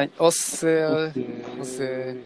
[0.00, 2.24] はい、おっすー、おっすー。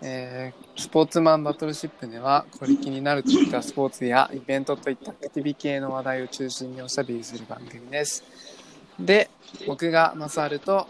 [0.00, 8.24] えースポーツマンバトルシップでは、これ気になるといったスポーツやイベントといったアクティビ系の話題を中心におしゃべりする番組です。
[8.98, 9.28] で、
[9.66, 10.88] 僕がマサルと、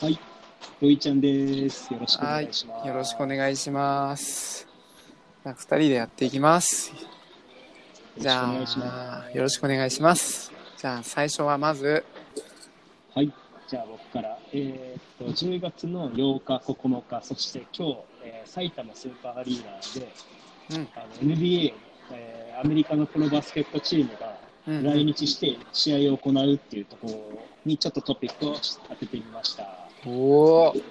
[0.00, 0.18] はい、
[0.80, 1.92] ロイちゃんです。
[1.92, 2.88] よろしくおはい願いします。
[2.88, 4.66] よろしくお願いします。
[5.44, 6.92] じゃあ二人でやっていきます。
[8.18, 8.54] じゃあ、
[9.32, 10.50] よろしくお願いします。
[10.76, 12.04] じゃあ、最初はまず、
[13.14, 13.18] す。
[13.18, 13.32] はい、
[13.70, 20.12] じゃあ僕から、えーっと10月の8日、9日、そして今日、えー埼玉スーパーアリーナで
[20.70, 21.72] うん、あの NBA、
[22.10, 28.56] えーアメリカのプロバスケットチームがうん、来日して試合を行うっていうところにちょっとトピックを
[28.88, 29.88] 当ててみました。
[30.04, 30.82] おー、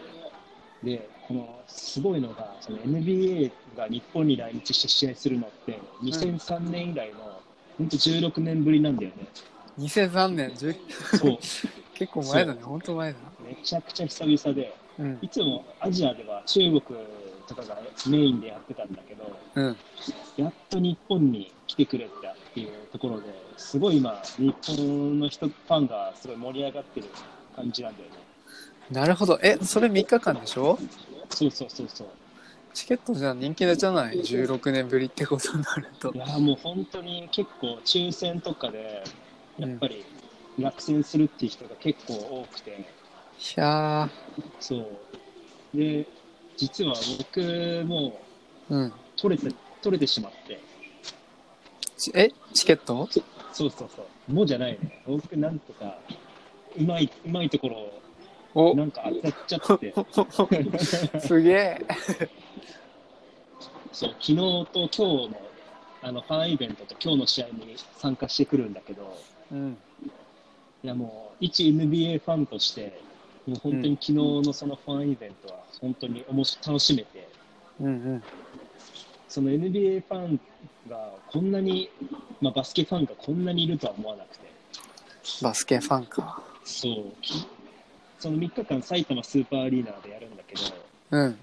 [0.84, 7.40] で、このすごいのが、その NBA が日本に来日して試合するのって、2003年以来の、
[7.78, 9.28] 本当16年ぶりなんだよね。
[9.78, 11.38] 2003年、10そう、
[12.00, 13.20] 結構前だね、本当前だ。
[13.46, 16.82] めちゃくちゃ久々で、うん、いつもアジアでは中国
[17.46, 19.78] とかがメインでやってたんだけど、うん、
[20.38, 23.26] やっと日本に来てくれたっていうところで、
[23.58, 27.08] すごい今、日本の人、ファンがすごい盛り上がってる
[27.54, 28.16] 感じなんだよね。
[28.92, 29.38] なるほど。
[29.44, 30.80] え、それ3日間でしょ？
[31.30, 32.08] そうそうそうそう。
[32.74, 36.18] チケットじゃ人気出じゃない ?16 年ぶりってことになるとい。
[36.18, 39.04] やーもう本当に結構抽選とかで
[39.58, 40.06] やっぱり
[40.62, 42.76] 落選するっていう人が結構多くて、い
[43.56, 44.10] や
[44.60, 44.88] そう。
[45.74, 46.06] で
[46.58, 47.40] 実は僕
[47.86, 48.94] もー、うん。
[49.16, 50.60] 取れて取れてしまって。
[51.98, 53.08] ちえ、チケット？
[53.54, 54.34] そうそうそう。
[54.34, 55.02] もうじゃないね。
[55.06, 55.98] 僕なんとか
[56.78, 58.76] うまいうまいところをお。
[58.76, 61.20] なんか当たっちゃって。
[61.20, 61.86] すげえ。
[63.92, 65.42] そう昨日と今日の
[66.02, 69.18] あのファンイベントと今日の試合に参加してくるんだけど。
[69.52, 69.78] うん。
[70.84, 73.02] いやもう一 NBA ファンとして
[73.46, 77.28] もう本当に昨日のそのファンイベントは本当におもし楽しめて
[77.80, 78.24] うんうん。
[79.28, 80.40] その NBA ファン
[80.90, 81.90] がこんなに、
[82.42, 84.50] まあ、バスケファンがこんなにいるとは思わなくて
[85.42, 86.42] バスケファンか。
[86.64, 87.46] そうき
[88.20, 90.62] その3日間埼玉スーパーアリーナでやるんだけど
[91.12, 91.38] うん。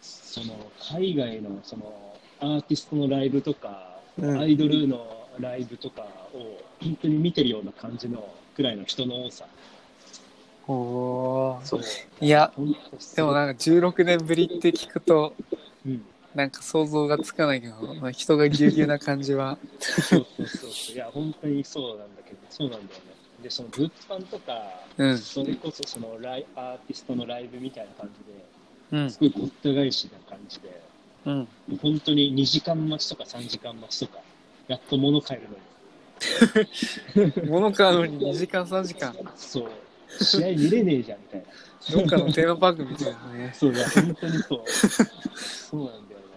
[0.00, 6.02] その海外のそのアーティストのライブとか、うんアイドルのライブとか
[6.34, 9.44] を本当に見てるような感じのくらいの人の多さ
[10.66, 11.64] おー。
[11.64, 11.80] そう
[12.20, 12.52] いや、
[13.14, 15.32] でもなんか16年ぶりって聞くと、
[15.86, 16.02] うん
[16.34, 19.58] なんか想像がつかないけど、まあ、人がぎゅうぎゅうな感じは。
[19.80, 24.62] そうそうそうそういや本当にそうなんだけどそうなんだよねでその物販とか、
[24.98, 25.18] うん。
[25.18, 28.10] それこそそのライアーティストのライブみたいな感
[28.90, 29.18] じでうんす。
[29.18, 30.80] ごいごった返しな感じで
[31.24, 31.48] うん。
[31.80, 34.18] 本当に2時間待ちとか3時間待ちとか
[34.68, 35.67] やっと物買えるのに
[37.46, 39.14] 物買うのに2時間3時間。
[39.36, 41.46] そう試合見れねえじゃんみたいな
[42.00, 43.52] どっかのテーマパークみたいなね。
[43.54, 46.28] そうだ本当にそうそうなんだよね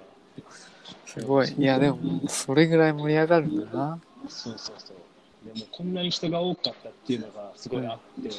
[1.05, 1.53] すごい。
[1.57, 3.99] いや、でも、それぐらい盛り上がるんだな。
[4.29, 4.97] そうそうそう
[5.43, 8.29] でもこんなに人が多かったっていうのがすごいあって、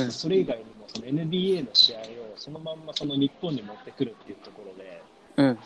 [0.00, 0.12] うん。
[0.12, 2.02] それ以外にもその NBA の試合を
[2.36, 5.02] そのまんまその日本に持ってくるっていうところで
[5.36, 5.58] うん。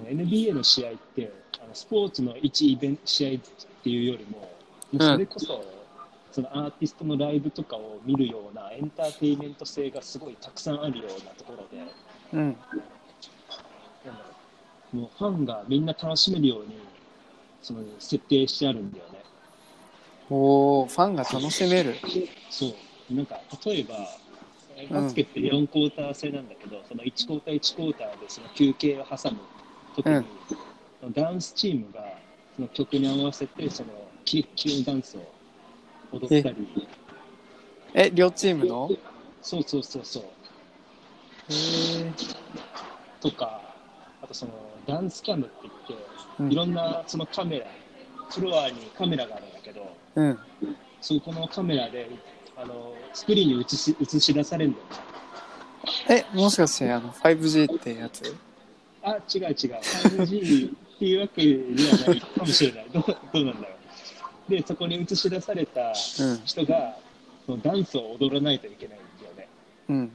[0.00, 1.32] NBA の試合って
[1.62, 3.40] あのスポーツの一イベント試合っ
[3.82, 4.48] ていうよりもも
[4.92, 5.64] うそれこそ、
[6.32, 11.84] そのアーティストのライブとかを見るようなエンターテインメント性がすごいたくさんあるようなところで
[12.32, 12.40] うん。
[12.40, 12.58] なんだ
[14.06, 14.14] ろ
[14.94, 16.78] うもうファンがみんな楽しめるように
[17.62, 19.22] その設定してあるんだよね。
[20.28, 21.96] おー、ファンが楽しめる。
[22.50, 22.74] そ
[23.10, 23.96] うなんか例えば
[24.90, 29.38] バスケって4クォーター制なんだけど、その1クォーター1クォーターでその休憩を挟む
[29.94, 30.24] 時に、
[31.14, 32.04] ダンスチームが
[32.56, 33.90] その曲に合わせてその
[34.24, 35.20] キレッキレのダンスを
[36.12, 36.68] 踊ったり。
[37.94, 38.90] え、両チームの？
[39.42, 40.22] そうそうそうそう。
[41.50, 42.12] へー。
[43.20, 43.60] とか
[44.22, 44.52] あとその
[44.86, 46.06] ダンスキャムって言って、
[46.40, 46.52] うん。
[46.52, 47.66] いろんなそのカメラ
[48.30, 50.38] フロアにカメラがあるんだけどうん。
[51.00, 52.08] そこのカメラで
[52.56, 54.84] あのスクリーンに映し映し出されるんだよ
[56.08, 58.22] ねえ、もしかして、あの、5G ってやつ？
[59.02, 59.54] あ、違う違う。
[59.54, 62.86] 5G っていうわけではないかもしれない。
[62.92, 63.74] どうどうなんだろ
[64.48, 64.50] う。
[64.50, 65.94] で、そこに映し出されたうん。
[66.44, 66.96] 人が、
[67.46, 69.48] そのダンスを踊らないといけないんだよね。
[69.88, 70.12] うん。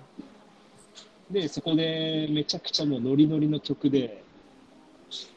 [1.32, 4.24] で、そこでめちゃくちゃもうノリノリの曲で、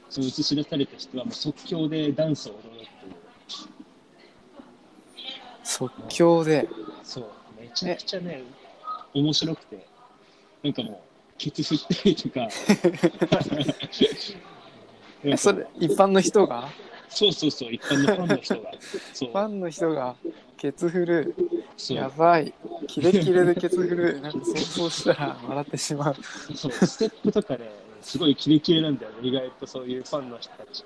[0.08, 2.86] その映し出された人はもう即興でダンスを踊るっていう。
[5.64, 6.68] 即興で。
[7.02, 7.24] そう、
[7.60, 8.42] めちゃくちゃね、
[9.14, 9.86] 面白くて、
[10.62, 11.09] なんかもう、
[11.40, 12.48] ケツ振ったりとか。
[15.24, 16.68] え、それ、一般の人が？
[17.08, 18.70] そうそうそう、一般のファンの人が。
[19.14, 20.16] そうファンの人が
[20.58, 21.34] ケツ振る。
[21.88, 22.52] やばい。
[22.86, 24.20] キレキレでケツフル。
[24.20, 26.16] なんか想像したら笑ってしまう。
[26.54, 27.70] そうステップとかね、
[28.02, 30.84] すごいキレキレなんだよね、意外とそういうファンの人たち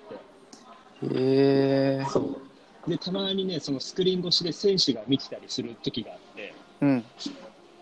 [1.03, 1.19] って。
[1.19, 2.37] へえそう
[2.89, 7.05] で、たまにね、そのスクリーン越しで選手が見てたりする時があって、うん。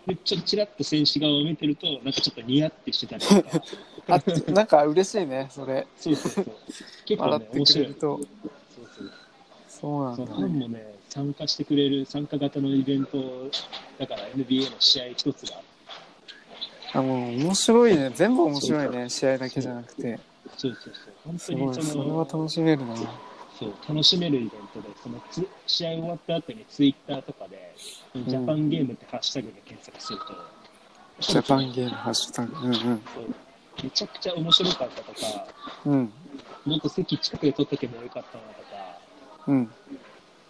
[0.07, 3.61] でちょっとちらっと選手側を見てると、なんかちょっとニヤってしてたりとか、
[4.09, 5.87] あ、なんか嬉しいね、それ。
[5.97, 6.47] そうそうそう。
[7.05, 7.97] 結構ね、面白い。
[8.01, 8.21] そう
[8.77, 9.13] そう
[9.69, 13.51] そうなんだそのファンもね、参加してくれる参加型のイベント
[13.99, 15.61] だから NBA の試合一つが、
[16.95, 18.11] あ、もう面白いね。
[18.15, 19.09] 全部面白いね。
[19.09, 20.19] 試合だけじゃなくて。
[20.57, 21.53] そうそうそう、本当。
[21.53, 22.95] にそそれはの楽しめるな。
[23.63, 27.75] そう楽しめるイベントで、そのつ試合終わった後にツイッターとかで、
[28.15, 30.25] ジャパンゲームってハッシュタグで検索すると、
[31.21, 32.57] ジャパンゲームハッシュタグ。
[32.57, 33.03] うんうん。
[33.83, 35.47] めちゃくちゃ面白かったとか、
[35.87, 36.13] うん。
[36.65, 38.99] もっと席近くで撮っとけばよかったなとか、
[39.47, 39.71] うん。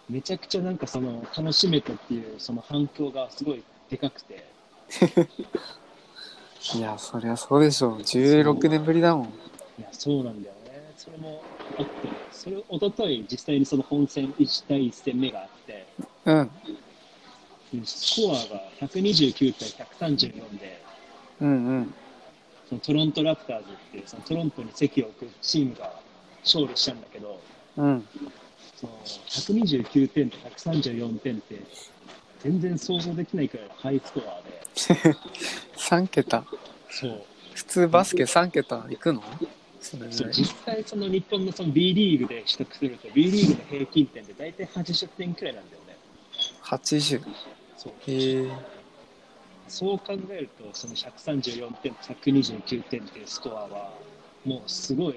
[0.09, 4.45] めちゃくちゃなんかその楽しめたっていうその反響がすごいでかくて、
[6.75, 7.97] いや、そりゃそうでしょう。
[7.99, 9.25] 16年ぶりだもん。
[9.25, 10.93] いや、そうなんだよね。
[10.97, 11.41] それも
[11.77, 11.91] あって、
[12.31, 15.87] それ、一昨日実際にその本戦1対1戦目があって、
[16.25, 16.51] うん。
[17.85, 19.69] スコアが129対
[20.09, 20.83] 134で、
[21.41, 21.93] うんうん。
[22.69, 25.99] そのトロントラプターズっていうそのトロントに席を置くチームが
[26.43, 27.41] 勝利したんだけど、
[27.77, 28.07] うん。
[28.75, 28.93] その
[29.63, 31.59] 129点と134点って、
[32.41, 34.61] 全然想像できないくらいのハイスコアで、
[35.77, 36.43] 3桁。
[36.89, 37.23] そう。
[37.53, 39.23] 普通バスケ3桁行くの？
[39.83, 40.13] それぐらい。
[40.13, 45.97] そう実際その日本のその B リーグで取得すると B リーグの平均点って大体80点くらいなんだよね。
[46.63, 47.21] 80。
[47.77, 48.51] そうへえ。
[49.67, 53.93] そう考えるとその134点と129点っていうスコアは
[54.45, 55.15] もうすごい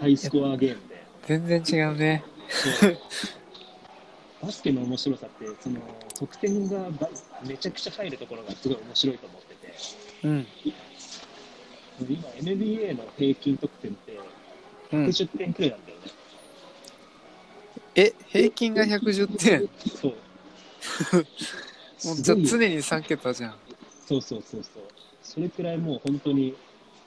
[0.00, 2.24] ハイスコアゲームで全然違うね。
[2.48, 2.98] そう
[4.42, 5.80] バスケの面白さってその
[6.14, 7.08] 得点がば
[7.46, 9.74] めちゃくちゃ入るところがすごい面白いと思ってて
[10.24, 10.46] うん。
[12.00, 14.18] 今 NBA の平均得点って
[14.92, 15.06] うん。
[15.06, 16.02] 110点くらいなんだよね。
[17.96, 19.68] え、平均が110点？
[20.00, 20.14] そう
[22.06, 23.54] もうじゃ常に3桁じゃん。
[24.06, 24.82] そうそうそうそう。
[25.22, 26.54] それくらいもう本当に、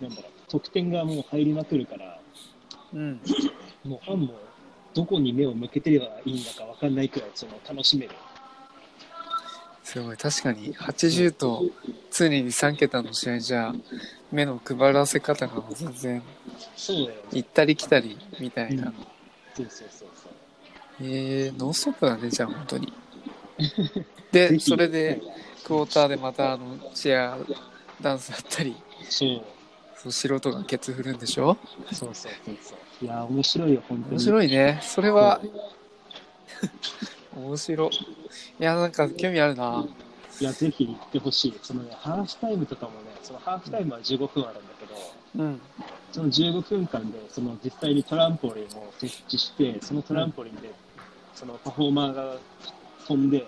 [0.01, 2.19] なんだろう、得点がもう入りまくるから、
[2.93, 3.21] うん。
[3.83, 4.33] もうファンも
[4.93, 8.15] どこに目を向けてればいいんだか分かんないくらいその楽しめる。
[9.87, 10.17] すごい。
[10.17, 11.63] 確かに80と
[12.11, 13.73] 常に3桁の試合じゃ、
[14.33, 16.23] 目の配らせ方が全然。
[17.31, 18.91] 行ったり来たりみたいな。
[19.55, 20.31] そうそうそうそう。
[20.99, 22.91] えー、ノンストップだね、じゃあ本当に。
[24.33, 25.21] ぜ で、ひそれで、
[25.63, 27.37] クォーターでまたあのチア
[28.01, 28.75] ダンスだったり、
[29.09, 29.41] そう
[29.95, 31.57] そう素人がケツ振るんでしょ？
[31.93, 33.05] そうそうそうそう。
[33.05, 34.15] いや、面白いよ、本当に。
[34.15, 34.81] 面白いね。
[34.83, 35.39] それは、
[37.37, 37.89] 面白い。
[37.89, 39.85] いや、なんか興味あるな。
[40.39, 41.59] いや、ぜひ行ってほしい。
[41.61, 45.61] そのね、ハーフタイムとかもね、そのハーフタイムは15分あるんだけど、うん。
[46.11, 50.71] その15分間で、その実際にトランポリンを設置して、そのトランポリンで、
[51.35, 52.37] そのパフォーマーが
[53.07, 53.45] 飛んで、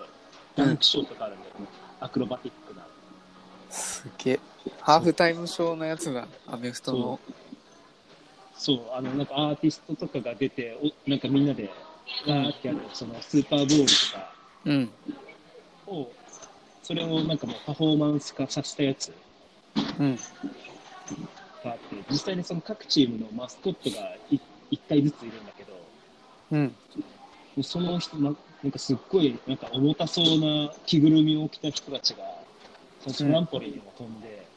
[0.56, 1.66] ダンクショーとかあるんだよね。
[2.00, 2.82] アクロバティックな。
[3.70, 4.40] すげえ。
[4.80, 6.26] ハーフタイムショーのやつだ。
[6.46, 7.20] アメフトの。
[8.56, 10.76] そう、あの、なんかアーティストとかが出て、
[11.06, 14.92] おなんかみんなで、わーってやる、そのスーパーボールとかうん。
[15.86, 16.12] を、
[16.82, 19.12] それをなんかもうパフォーマンス化させたやつ
[19.98, 20.16] うん。
[21.64, 24.38] があって、実際にその各チームのマスコットがい
[24.70, 25.72] 1体ずついるんだけど、
[26.50, 26.76] うん。
[27.62, 32.22] その人な、なんかすっごいなんか重たそうな着ぐるみを着た人たちが、
[33.00, 34.48] そのトランポリンを飛んで、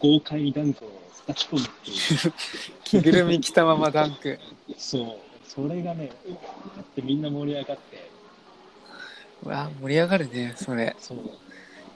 [0.00, 0.88] 豪快にダンクを
[1.26, 2.34] 叩き込むっていう。
[2.84, 4.38] 着ぐるみ着たままダンク。
[4.76, 8.10] そう、それがね、うわーってみんな盛り上がって、
[9.42, 10.96] うわ、盛り上がるね、それ。
[10.98, 11.18] そう、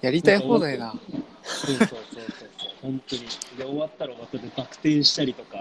[0.03, 0.95] やりたい放題だ。
[1.47, 2.49] そうそうそうそうそう、
[2.83, 3.23] 本当に。
[3.57, 5.57] で、終わったらまたでバク転したりとか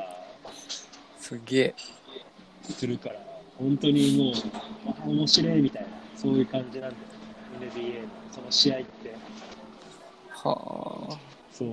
[1.22, 1.75] すげえ。
[2.64, 3.16] するから、
[3.58, 4.34] 本当にもう、
[4.88, 5.88] あ面白いみたいな、
[6.18, 7.02] そういう感じなんだよ
[7.62, 9.16] ね、NBA のその試合って。
[10.32, 11.18] はあ。
[11.54, 11.68] そう、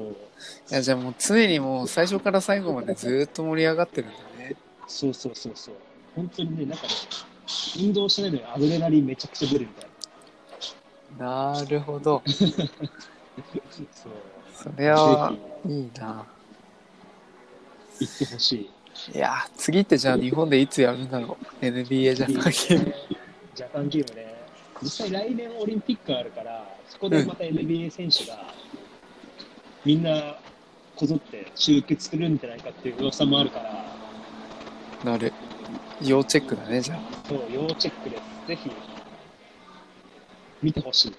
[0.71, 4.55] いや、じゃあもう常にもう最初から最後までずーっと盛り上がってるんだね。
[4.87, 5.75] そうそうそうそう。
[6.15, 6.91] 本当にね、なんかね、
[7.81, 9.91] 運動しないでアドレナリンめちゃくちゃ出るみたい
[11.19, 11.53] な。
[11.53, 12.23] なるほど。
[12.29, 14.13] そう。
[14.55, 15.33] それは、
[15.67, 16.27] いいな。
[18.01, 18.71] 行ってほしい。
[19.15, 22.95] いや、次ってじゃあ日本でいつやるんだろう？NBA ジャパンゲーム。
[23.55, 24.35] ジャパンゲームね。
[24.83, 28.53] 実際来年オリンピックあるから、そこでまた NBA 選手が、
[29.85, 30.37] みんな
[30.97, 35.33] こぞって集結するんじゃないかっていう噂もあるから、なる。
[36.05, 36.99] 要チェックだね、じゃあ。
[37.29, 38.23] そう、要チェックです。
[38.49, 38.71] ぜひ、
[40.63, 41.15] 見てほしい。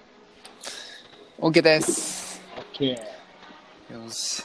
[1.38, 2.42] OK です。
[2.74, 2.90] OK。
[2.90, 2.98] よ
[4.10, 4.44] し。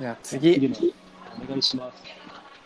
[0.00, 0.72] じゃあ次。
[1.44, 1.92] お願いしま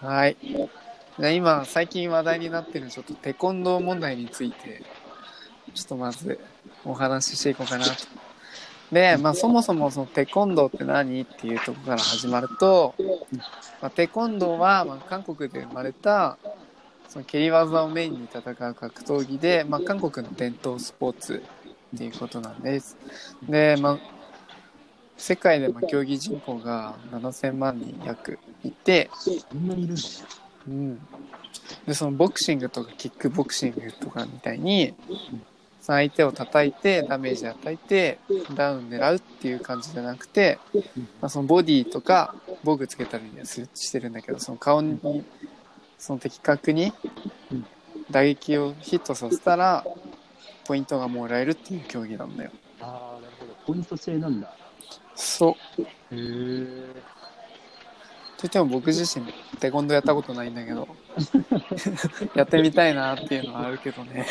[0.01, 0.05] す。
[0.05, 0.37] はい。
[0.41, 4.83] じゃあ今、最近話題になってるちょっとテコンドー問題について、
[5.75, 6.39] ちょっとまず
[6.85, 7.93] お話ししていこうかなと。
[8.93, 12.95] で、まあそもそもそのテコンドーって何っていうとこから始まると、
[13.81, 16.39] まあ、テコンドーはまあ韓国で生まれた
[17.09, 21.43] その蹴り技をメインに戦う格闘技で、まあ、韓国の伝統スポーツ
[21.95, 22.97] っていうことなんです。
[23.49, 23.99] で、まあ、
[25.17, 29.11] 世界でまあ競技人口が7000万人約いて、
[30.67, 30.99] うん、
[31.87, 34.95] でそのボクシングとかキックボクシングとかみたいに
[35.95, 38.19] 相手を叩いてダメージ与えて
[38.55, 40.59] ダウン狙うっていう感じじゃなくて、
[41.21, 44.99] まあ、そのボディとか防具つけたりするしてるんだけどその顔に
[45.99, 46.93] その的確に
[48.11, 49.85] 打撃をヒットさせたら
[50.67, 52.51] ポイントがもらえるっていう競技なんだよ。
[52.81, 53.55] ああ、なるほど。
[53.67, 54.53] ポイント制なんだ。
[55.15, 57.19] そうへえ。
[58.39, 59.27] といっても僕自身
[59.59, 60.87] テコンドーやったことないんだけど
[62.37, 64.27] やってみたいなっていうのはあるけどね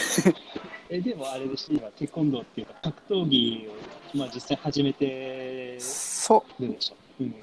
[0.90, 3.68] え、でもあれでし、今、テコンドーっていうか、格闘技
[4.14, 6.96] を、まあ、実際始めてそうるでしょ。
[7.20, 7.36] うん。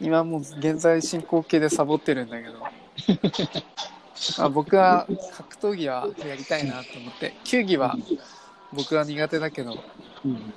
[0.00, 2.60] 今もう現在進行形でサボってるんだけど
[4.38, 7.96] まあ僕は格闘技はやりたいなと思って球技は
[8.72, 9.76] 僕は苦手だけど
[10.24, 10.52] うん。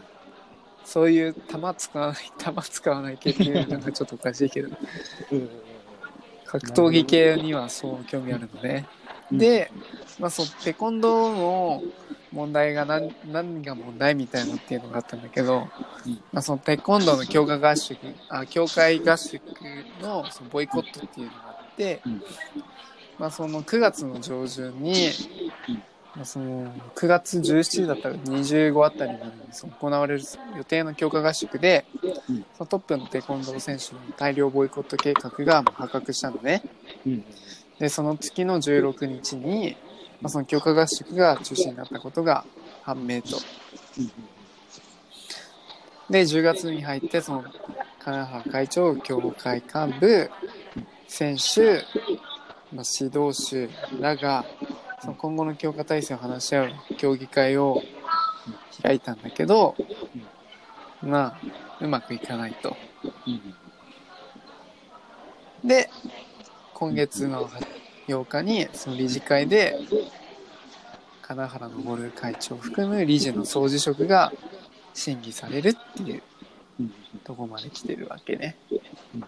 [0.83, 1.39] そういう球
[1.77, 4.69] 使わない 球使わない系っていうのがちょっとおかしいけど
[5.31, 5.49] うん。
[6.45, 8.85] 格闘技系にはそう興味あるのね
[9.31, 9.71] で、
[10.19, 11.83] まあ、そうテコンドーの
[12.31, 15.67] 問題が何何が問題みたいなっていうのがあったんだけど、
[16.05, 16.21] うん。
[16.31, 17.97] まあ、そのテコンドーの強化合宿
[18.29, 19.41] あ協会合宿
[20.01, 22.23] のそのボイコットっていうのがあって、うん。
[23.19, 25.09] まあ、その9月の上旬に、
[25.67, 25.75] うん。
[26.15, 29.19] まあ、その9月17日だったら25あたりに
[29.51, 30.21] その行われる
[30.57, 32.45] 予定の強化合宿で、うん。
[32.57, 36.63] そのトップのテコンドー選手の大量ボイコット計画が破格したのね。
[37.81, 39.75] でその月の16日に、
[40.21, 42.45] まあ、その強化合宿が中止になったことが
[42.83, 43.39] 判明と。
[46.07, 47.43] で10月に入ってその
[47.97, 50.29] 金原会長協会幹部
[51.07, 51.83] 選手、
[52.71, 53.67] まあ、指導手
[53.99, 54.45] らが
[55.01, 57.81] その今後の強化体制を話し合う協議会を
[58.83, 59.75] 開いたんだけど、
[61.01, 61.37] まあ
[61.83, 62.77] うまくいかないと。
[65.63, 65.89] で
[66.81, 67.47] 今月の
[68.07, 69.77] 8日にその理事会で
[71.21, 74.33] 金原昇会長を含む理事の総辞職が
[74.95, 76.23] 審議されるっていう
[76.79, 76.93] うん。
[77.23, 78.57] とこまで来てるわけね。
[78.73, 79.19] い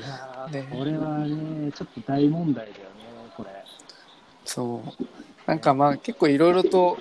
[0.00, 2.86] やこれはね、ちょっと大問題だよね、
[3.36, 3.50] これ。
[4.44, 5.04] そう
[5.46, 6.98] なんかまあ結構いろいろと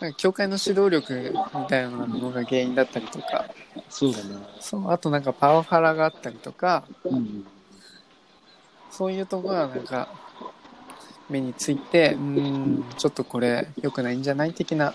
[0.00, 3.44] なんか教会の指導力みたいなものが原因だったりとか
[3.88, 4.28] そうだね。
[4.60, 7.44] そうあとなんかパワハラがあったりとかうん。
[8.90, 10.08] そういうところがなんか
[11.28, 14.94] 目についてうーんちょっとこれ良くないんじゃない的な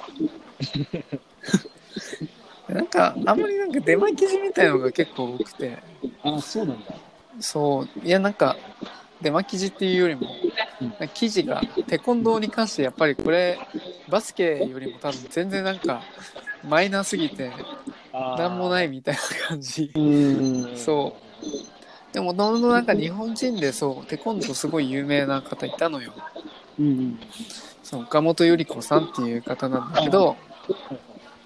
[2.68, 5.78] なんかあんまりなんか出前記事みたいのが結構多くて
[6.24, 6.92] あ、そうなんだ。
[7.40, 8.58] そういやなんか
[9.24, 10.38] 出巻き記事っていうよりも
[10.82, 13.58] うん記事がテコンドーに関してやっぱりこれ
[14.08, 16.06] バスケよりも多分全然なんか
[16.64, 17.66] マイナーすぎて
[18.12, 18.36] あ。
[18.38, 20.78] なんもないいみたいな感じうん。
[20.78, 21.46] そう
[22.14, 26.14] でもともとなんか日本人でそうテコンドーすごい有名な方いたのよ
[26.78, 26.88] うん。
[26.88, 27.20] うん。
[27.82, 30.38] そう岡本由里子さんっていう方なんだけど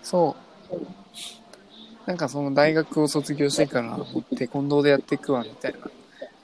[0.02, 0.48] そう
[2.06, 4.00] なんかその大学を卒業してから
[4.36, 5.80] テコンドーでやっていくわみたいな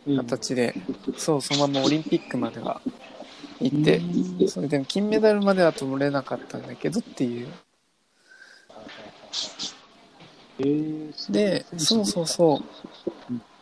[0.08, 0.18] うん。
[0.18, 0.76] 形で、
[1.18, 2.82] そうそのままオリンピックまでは
[3.60, 4.48] 行って、うん。
[4.50, 7.48] それでも金メダルまでは取れなかったんだけどっていう。
[10.60, 12.62] えー、でそうそうそ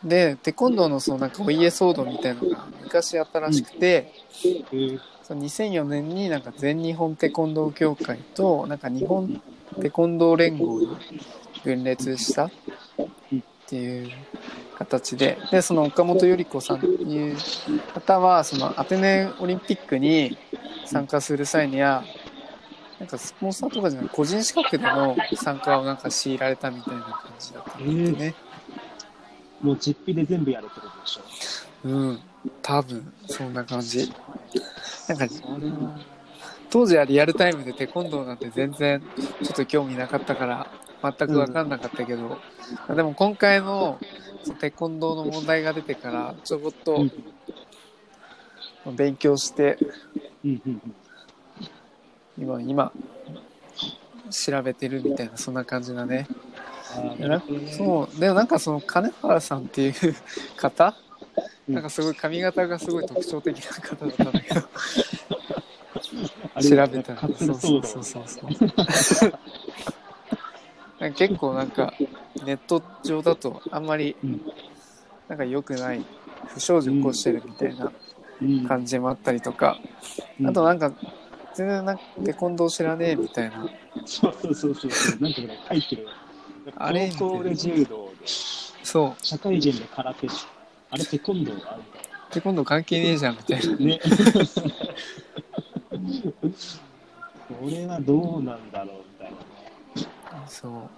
[0.04, 0.08] う。
[0.08, 4.12] でテコンドーのそのなんかお家騒動みたいのが昔あったらしくて、
[5.22, 9.40] その2004年になんか全日本テコンドー協会となんか日本
[9.80, 10.88] テコンドー連合に
[11.64, 12.50] 分裂したっ
[13.66, 14.10] ていう
[14.84, 17.36] 形ででその岡本由里子さんっていう
[17.94, 20.36] 方はそのアテネオリンピックに
[20.84, 22.04] 参加する際には
[22.98, 28.34] なんかスポンサーとかじゃない個人資格での参加をなんか強いられたみたいな感じだったんだってね。
[29.60, 31.22] もう実費で全部やるってことでしょ。
[31.84, 32.20] うん、
[32.62, 34.12] 多分そんな感じ。
[35.08, 35.26] なんか。
[36.70, 39.02] 当時はリアルタイムでテコンドーなんて全然
[39.42, 40.66] ちょっと興味なかったから
[41.02, 42.38] 全く分かんなかったけど、
[42.94, 43.98] でも今回の
[44.60, 46.96] テコンドーの問題が出てからちょこっと
[48.86, 48.96] うん。
[48.96, 49.78] 勉強して
[52.36, 52.92] 今今
[54.30, 56.26] 調べてるみたいなそんな感じだね。
[57.76, 59.94] そうでもなんかその金原さんっていう
[60.56, 60.94] 方
[61.68, 61.74] うん。
[61.74, 64.60] なんかすごい髪型がすごい特徴的な方だったんだけど。
[66.60, 68.24] 調べたらそう騒動そうそう。
[68.26, 69.32] そう
[71.02, 71.92] なんか結構なんか
[72.44, 74.40] ネット上だとあんまりうん。
[75.26, 76.06] なんか良くない
[76.46, 77.92] 不祥事起こしてるみたいな
[78.40, 78.68] うん。
[78.68, 79.78] 感じもあったりとか、
[80.38, 80.46] うん。
[80.48, 80.92] あとなんか
[81.54, 83.66] 全然なんかテコンドー知らねえみたいな。
[84.04, 85.20] そうそうそうそう。
[85.20, 86.06] なんかね書いてる。
[86.76, 88.26] あれ高校で柔道で
[88.84, 89.26] そう。
[89.26, 90.28] 社会人で空手
[90.90, 91.82] あれテコンドーある。
[91.82, 93.76] んだよテコンドー関係ねえじゃんみたいな。
[93.76, 94.00] ね。
[97.48, 99.11] これはどうなんだろう。
[100.48, 100.88] そ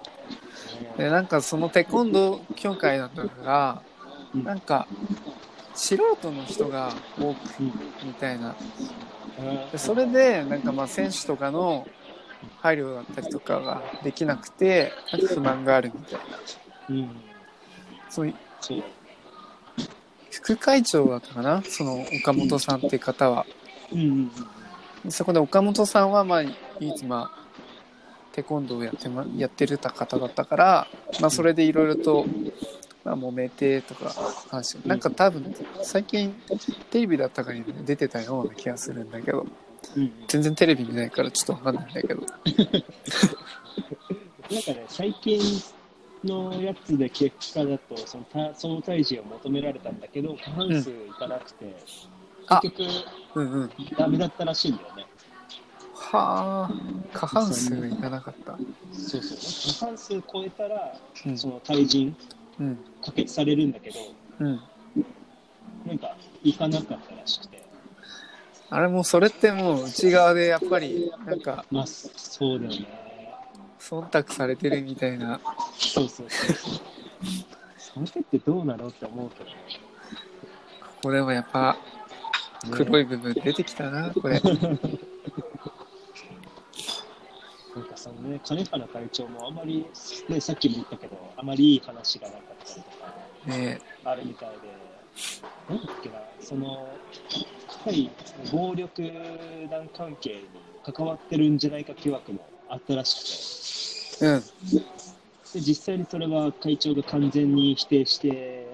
[0.96, 0.98] う。
[0.98, 3.82] でなんかそのテコンドー協会だったから、
[4.34, 4.86] うんなんか
[5.74, 7.66] 素人の人が多くうん
[8.04, 8.50] みたいな。
[8.50, 11.86] あでそれでなんかまあ選手とかの
[12.60, 16.24] 配慮だったりとかができなくてなんか不満があるみたいな。
[16.90, 17.10] うん、
[18.10, 18.34] そう。
[20.30, 21.62] 副会長だったかな？
[21.62, 23.46] その岡本さんっていう方は。
[23.92, 24.30] うんうん
[25.04, 26.54] でそこで岡本さんはまあい
[26.96, 27.43] つまあ
[28.34, 30.86] テコンドーをやって,、ま、やってる方だったから、
[31.20, 32.26] まあ、それでいろいろと、
[33.04, 34.12] まあ、揉めてとか
[34.50, 36.34] 話なんか多分最近
[36.90, 39.46] テレビだったかに出てたような気がするんだけど
[39.96, 40.12] うんうん。
[40.28, 42.22] 全然テレビ見ないからちょっとわかんないんだけど。
[44.50, 45.40] なんかね、最近
[46.24, 51.76] のやつで結果だと、そのた総体重を求められたんだけど、過半数いかなくて、
[52.46, 52.60] あ。
[52.60, 52.90] 結局、
[53.34, 53.70] うんうん。
[53.96, 55.06] ダメだったらしいんだよね。
[56.12, 56.70] はあ
[57.12, 58.56] 過半数いかなかった
[58.92, 59.80] そうそう。
[59.80, 60.96] 過半数超えたら、
[61.26, 62.14] うんその対人
[62.60, 63.98] うん可決されるんだけど、
[64.40, 64.60] うん
[65.86, 67.62] なんか、いかなかったらしくて。
[68.70, 72.86] あれもうそれってもう内側でやっぱりなんかまあ、そうだよね。
[73.78, 75.38] 忖度されてるみたいな
[75.76, 76.80] そうそうそうそう。
[77.78, 79.56] その手ってどうなのって思うけどね。
[81.02, 81.76] これもやっぱ
[82.70, 84.40] 黒い部分出てきたなこれ
[87.76, 89.86] なんかそのね、金原会長もあまり、
[90.28, 92.90] ね、さっきも言ったけど、あまりいい話がなかったりと
[93.52, 93.80] か、ね。
[94.04, 94.56] あるみたいで、
[95.68, 96.88] なんだっけな、その、
[97.82, 98.10] 深い
[98.52, 99.02] 暴力
[99.68, 100.44] 団関係に
[100.84, 104.40] 関わってるんじゃないか疑惑もあったらしくて、うん。
[105.52, 108.68] で実際にそれは会長が完全に否定して、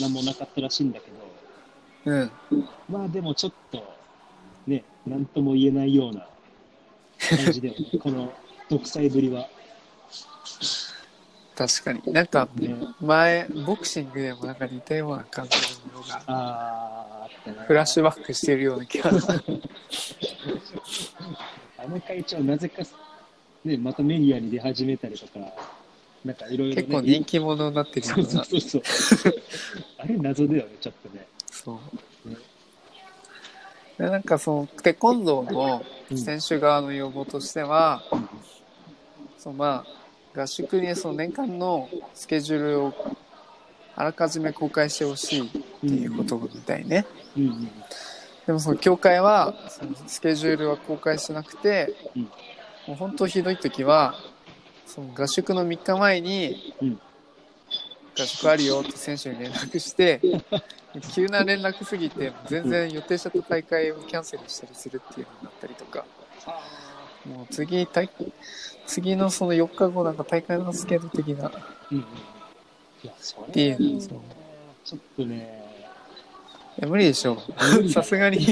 [0.00, 2.30] 何もなかったらしいんだけど、うん。
[2.88, 3.84] まあでもちょっと、
[4.66, 6.26] ね、なんとも言えないような
[7.36, 8.32] 感じだよね、この
[8.68, 9.48] 独裁ぶりは。
[11.54, 12.00] 確かに。
[12.12, 15.58] なんかね、前ボクシングでもなんか似たような感じ
[15.92, 17.28] ののが
[17.66, 19.10] フラッシュバックしてるような気が
[21.78, 22.82] あの会長、なぜか、
[23.64, 25.40] ね、またメディアに出始めたりとか、
[26.24, 28.82] なんかいろいろ、ね、結構人気者になってるよそううそうなそうそう。
[29.98, 31.26] あれ、謎だよね、ちょっとね。
[31.50, 31.74] そう。
[31.74, 31.80] ね
[33.98, 35.84] でなんかそのテコンドーの
[36.16, 38.02] 選手側の要望としては、
[39.38, 39.84] そうま
[40.34, 42.94] あ合宿にその年間のスケジュールを
[43.94, 45.50] あらかじめ公開してほしいっ
[45.80, 47.68] ていうことみたいね、うんうん
[48.46, 52.22] でもその協会はそのスケジュールは公開してなくて、うん。
[52.22, 52.28] も
[52.88, 54.14] う本当ひどい時は
[54.84, 57.00] その合宿の3日前に、うん。
[58.18, 60.20] 合宿あるよって選手に連絡して
[61.00, 66.04] 急な連絡すぎて全然予定した大会をキャンセルしたりするっていうのになったりとか。
[67.24, 68.10] もう次大
[68.86, 71.52] 次のその4日後なんか大会のスケート的な
[71.90, 72.02] うんうん。
[72.02, 72.06] い
[73.04, 74.20] や、そっていれうそう。
[74.84, 75.62] ちょっとね、
[76.78, 77.38] いや無理でしょ
[77.76, 78.42] 無理ださすがに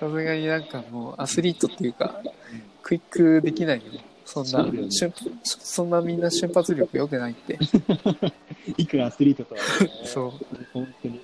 [0.00, 2.20] さすがになんかもうアスリートっていうか
[2.82, 3.92] クイックできないよ
[4.28, 4.90] そんなそうだよね。
[4.90, 5.12] 瞬
[5.42, 7.58] そんなみんな瞬発力良くないって。
[8.76, 9.66] いくらアスリートとは、ね、
[10.04, 10.32] そう。
[10.74, 11.20] 本当に。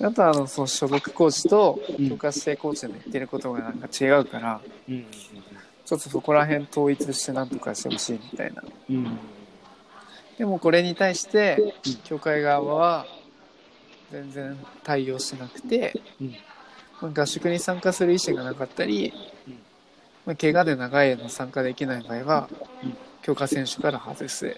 [0.00, 2.08] あとはあのその所属コーチとうん。
[2.08, 4.94] 強化指定コーチの言ってることがなんか違うから、うん。
[4.94, 5.06] うん
[5.84, 8.62] ちょっとそこら辺統一してなんとかしてほしいみたいな。
[8.88, 8.96] うん。
[8.96, 9.18] うん
[10.38, 11.94] でもこれに対してうん。
[12.04, 13.06] 協会側は
[14.12, 16.36] 全然対応しなくて、うん。
[17.00, 19.12] まあ合宿に参加する意思がなかったり、
[19.48, 19.65] うん
[20.26, 22.48] まあ、怪我で長い間参加できない場合は、
[22.82, 24.56] うん強化選手から外す。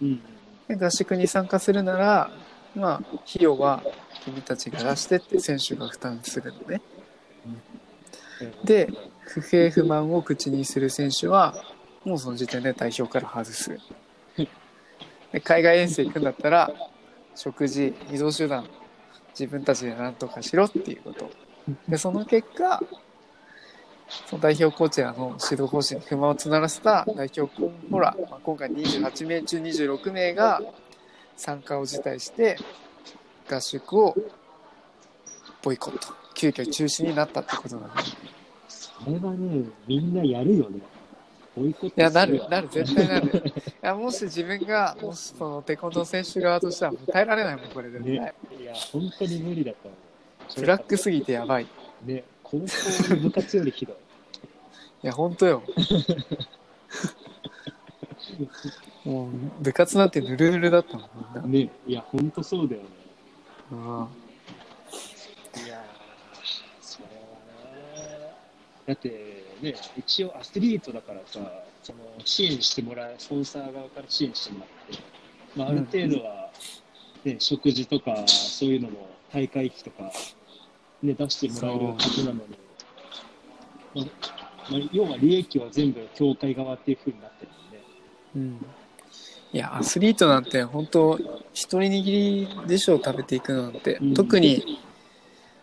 [0.00, 0.22] うん。
[0.68, 2.30] で合宿に参加するなら、
[2.76, 2.94] まあ、
[3.28, 3.82] 費用は
[4.24, 6.80] 君たちが出してって選手が負担するのね。
[8.40, 8.64] うん。
[8.64, 8.88] で
[9.22, 11.56] 不平不満を口にする選手は
[12.04, 13.80] もうその時点で代表から外す。
[15.32, 16.70] で海外遠征行くんだったら
[17.34, 18.64] 食事移動手段
[19.30, 21.28] 自分たちで何とかしろっていうこと。
[21.88, 22.80] でその結果
[24.26, 30.60] その代表コーチらの指導方針に不満を募らせた代表候補ら、まあ、今回28名中26名が
[31.36, 32.56] 参加を辞退して
[33.50, 34.16] 合宿を
[35.62, 38.02] ボイコット急遽中止になったってことなんで
[38.68, 40.80] それはね、みんなやるよね。
[41.56, 48.34] ボイコットいやなるすなる絶対なるいやもし自分がもしそのテコンドー選手側としてはもう耐えられないもんこれ絶対、ね。
[48.60, 50.60] いや、本当に無理だった。
[50.60, 51.66] ブラックすぎてやばいい
[52.06, 53.96] ね、高校の部活よりひどい。
[55.06, 55.62] や本当よ。
[59.04, 61.42] もう部活なんてぬるぬるだったもんみんな。
[61.66, 62.88] ね、いや、本当そうだよね。
[63.70, 63.78] うん。
[63.78, 65.82] いやー、
[66.80, 67.10] それは
[67.96, 68.34] ね。
[68.86, 75.02] だってね、一応アスリートだからさ、その支援してもらう、スポンサー側から支援してもらって、
[75.54, 76.50] まあ、ある程度は、
[77.24, 80.10] ね、食事とか、そういうのも大会費とか、
[81.02, 82.40] ね、出してもらえるはずなのに、
[83.94, 87.84] まあまあ、要は利益は全部協会側っていう風になってるもんね。
[88.36, 88.66] うん
[89.52, 91.16] いやアスリートなんて本当
[91.52, 94.80] 一人握りでしょ食べていくなんて、うん特に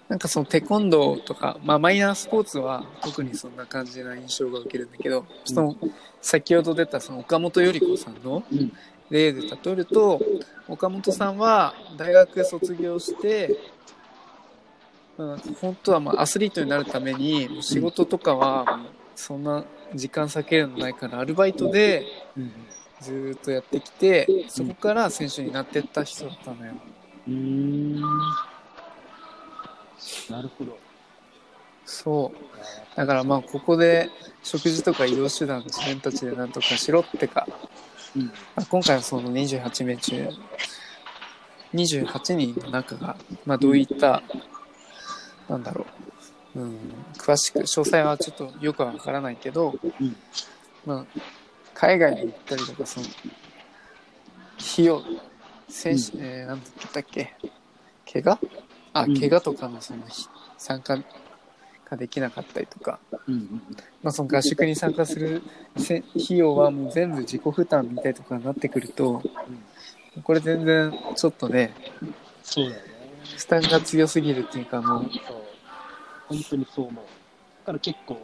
[0.07, 5.77] なんかそのテコンドーとか、まあ、マイナースポーツは特にそんな感じな印象が受けるんだけど、その
[6.21, 8.73] 先ほど出たその岡本頼子さんのうん。
[9.09, 10.21] 例で例えると
[10.67, 13.57] 岡本さんは大学卒業して、
[15.17, 18.79] うん、本当はまあアスリートになるために仕事とかは
[19.15, 22.51] そんな時間割けるのないからアルバイトでうん。
[23.01, 26.73] ずーっとやってきてそこから選手になってった人だったのよ。
[27.27, 28.01] うーん。
[30.29, 30.77] なるほど。
[31.83, 34.09] そうだからまあここで
[34.43, 37.47] 食事とか移動手段自分たちでなんとかしろってか、
[38.15, 38.25] うん。
[38.25, 40.29] まあ、今回はその28名中
[41.73, 44.21] 28人の中が、まあ、どういった、
[45.49, 45.85] なんだろ
[46.55, 46.77] う、うん、
[47.17, 50.15] 詳しく詳細はちょっとよくはわからないけど、うん。
[50.85, 51.05] まあ、
[51.73, 53.05] 海外に行ったりとかその
[54.59, 55.01] 費用
[55.69, 57.35] 選手、えー、なんだったっけ？
[58.11, 58.39] 怪我？
[58.93, 59.19] あうん。
[59.19, 60.27] 怪我とかのそのひ
[60.57, 60.97] 参加
[61.89, 63.61] ができなかったりとか、うんうん。
[64.01, 65.41] まあ、その合宿に参加する
[65.77, 69.21] せ費用はもう全部自己負担みたいとかになってくると、
[70.23, 71.73] これ全然ちょっとね、
[72.43, 72.90] そうだよね。
[73.37, 75.41] 負担が強すぎるっていうかもう、そう。
[76.27, 77.05] 本当にそう思う。
[77.05, 78.17] だから結構、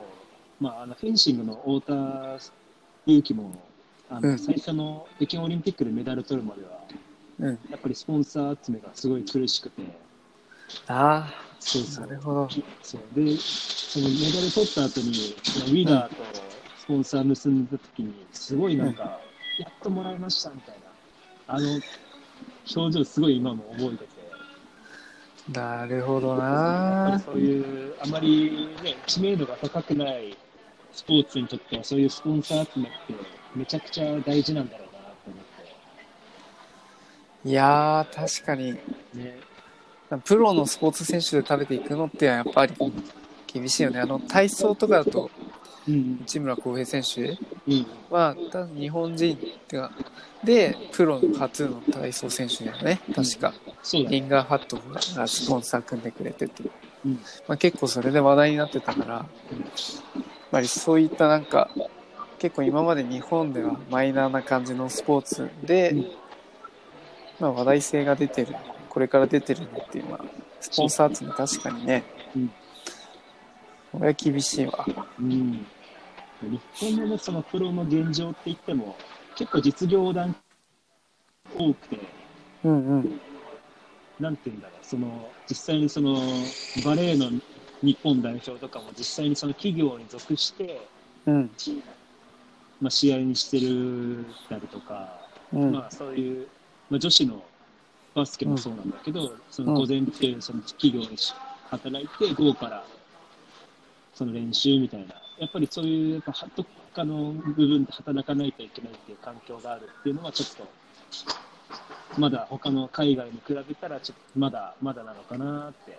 [0.60, 2.40] まあ、あのフェンシングの太田
[3.06, 3.52] 勇樹も、
[4.10, 6.70] あのうん最初の北京オリンピックでメダル取るまでは、
[7.40, 7.60] うん。
[7.70, 9.82] やっぱりスポンサー集めがすごい苦しくて、
[10.88, 12.50] ああ、そうそうなるほど。
[12.82, 16.16] そうで、そのメダル取った後に、そのウィダーと
[16.80, 19.20] スポンサー結んだ時に、すごいなんか、
[19.60, 20.92] やっともらいましたみたいな、
[21.48, 21.82] あの
[22.76, 24.17] 表情、すごい今も覚えてて、
[25.54, 27.24] なるほどなり。
[27.24, 30.38] そういう、あまりね、知名度が高くない
[30.92, 33.14] スポーツにとっては、そういうスポンサー集めって、
[33.56, 35.36] めちゃくちゃ大事なんだろうなと思
[37.46, 38.82] いやー、確かに、って。
[39.18, 39.40] ね、
[40.26, 42.74] プロのスポーツ選手で食べていくのってやっぱり
[43.46, 44.00] 厳しいよね。
[44.00, 45.47] あの、体操とかだと、うん、
[45.88, 49.91] 内村航平選手うん、は、多分日本人ってか、
[50.43, 53.00] で、プロの初の体操選手だよね。
[53.15, 53.54] 確か。
[53.84, 54.19] そうだね。
[54.19, 54.78] リンガーハット
[55.15, 56.63] がスポンサー組んでくれてて。
[57.06, 57.13] うん
[57.47, 59.26] まあ、結構それで話題になってたから、やっ
[60.52, 61.69] ぱりそういったなんか、
[62.39, 66.12] 結構今まで日本ではマイナーな感じのスポーツで、うん
[67.39, 68.56] まあ話題性が出てる、
[68.89, 70.26] これから出てるのっていうのは、
[70.60, 72.04] スポンサー集め確かにね、
[72.36, 72.52] うん
[73.91, 74.86] これは厳しいわ。
[75.19, 75.65] うん、
[76.41, 78.95] 日本のね、そのプロの現状って言っても、
[79.36, 80.36] 結構実業団
[81.56, 82.00] 多くて、
[82.63, 83.21] うんうん。
[84.19, 86.15] なんて言うんだろう、その実際にその
[86.86, 87.32] バレーの
[87.82, 90.88] 日本代表とかも実際にその企業に属して、
[91.26, 91.52] うん。
[92.80, 95.19] まあ、試合にしてるたりとか、
[95.52, 95.71] うん。
[95.71, 96.47] まあ、そういう、
[96.89, 97.43] まあ、女子の
[98.13, 101.17] バスケもそうなんだけど、その午前中、その企業に
[101.69, 102.86] 働いて、午後から
[104.13, 115.97] その練習みたいな、やっぱりそういう、やっぱどっかの部分で働かないといけないっていう環境があるっていうのは、ちょっと、まだ他の海外に比べたら、ちょっとまだまだなのかなって。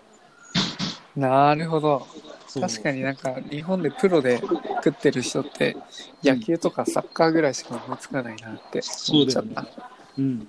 [1.16, 2.07] なるほど。
[2.46, 5.77] そう確かになんか日本でプロで食ってる人って
[6.24, 9.90] 野球とかサッカーぐらいしか思いつかないなってそうだよね思っちゃった。。
[10.18, 10.48] うん。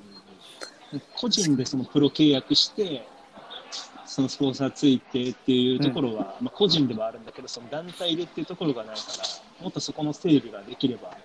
[1.15, 3.05] 個人でそのプロ契約して、
[4.09, 11.15] そのスポンサーついてっていうところは、まあ個人ではあるんだけど、その団体でっていうところがないから、もっとそこの整備ができれば、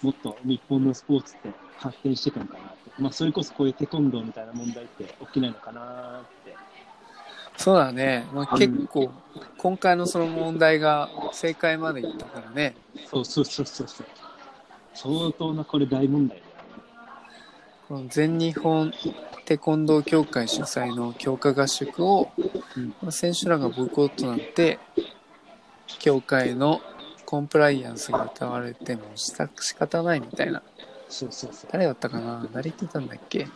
[0.00, 2.90] もっと日本のスポーツって発展していくのかなって。
[2.98, 6.56] まあそれこそこういうテコンドーみたいな問題って起きないのかなって。
[7.58, 8.26] そうだね。
[8.32, 9.10] まあ、結構、
[9.58, 12.74] 今回のその問題が正解までいったからね。
[13.06, 14.06] そうそうそうそうそう。
[14.94, 16.40] 相当なこれ大問題
[18.08, 18.92] 全日本
[19.46, 22.30] テコンドー協会主催の強化合宿を、
[22.76, 24.78] うんまあ選手らがボイコットなんて、
[25.98, 26.80] 協会の
[27.24, 30.62] コンプライアンスが疑われてもした仕方ないみたいな。
[31.08, 31.70] そうそうそう。
[31.72, 32.46] 誰だったかな？
[32.52, 33.48] 誰言ってたんだっけ？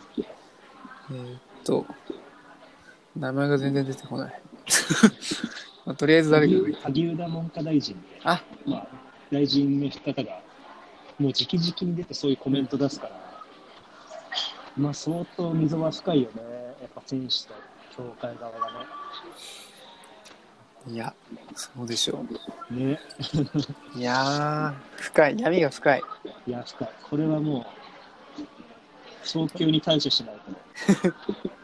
[1.11, 1.85] えーっと、
[3.14, 4.40] 名前が全然出てこない。
[5.85, 6.55] まあ、とりあえず誰か。
[6.85, 8.87] 萩生田文科大臣で、あ、まあ、
[9.31, 10.40] 大臣の方が、
[11.18, 13.21] もう直々に出てそういうコメント出すから、
[14.76, 16.42] まあ相当溝は深いよね。
[16.80, 17.54] やっぱ選手と
[17.96, 18.87] 協会側が
[20.88, 21.14] いや、
[21.54, 22.24] そうでしょ
[22.70, 22.85] ね。
[22.87, 23.00] ね。
[23.94, 23.98] う。
[23.98, 25.38] いやー、深い。
[25.38, 26.02] 闇が深い。
[26.46, 26.88] いや、深い。
[27.08, 31.14] これはもう、早急に対処しないとね。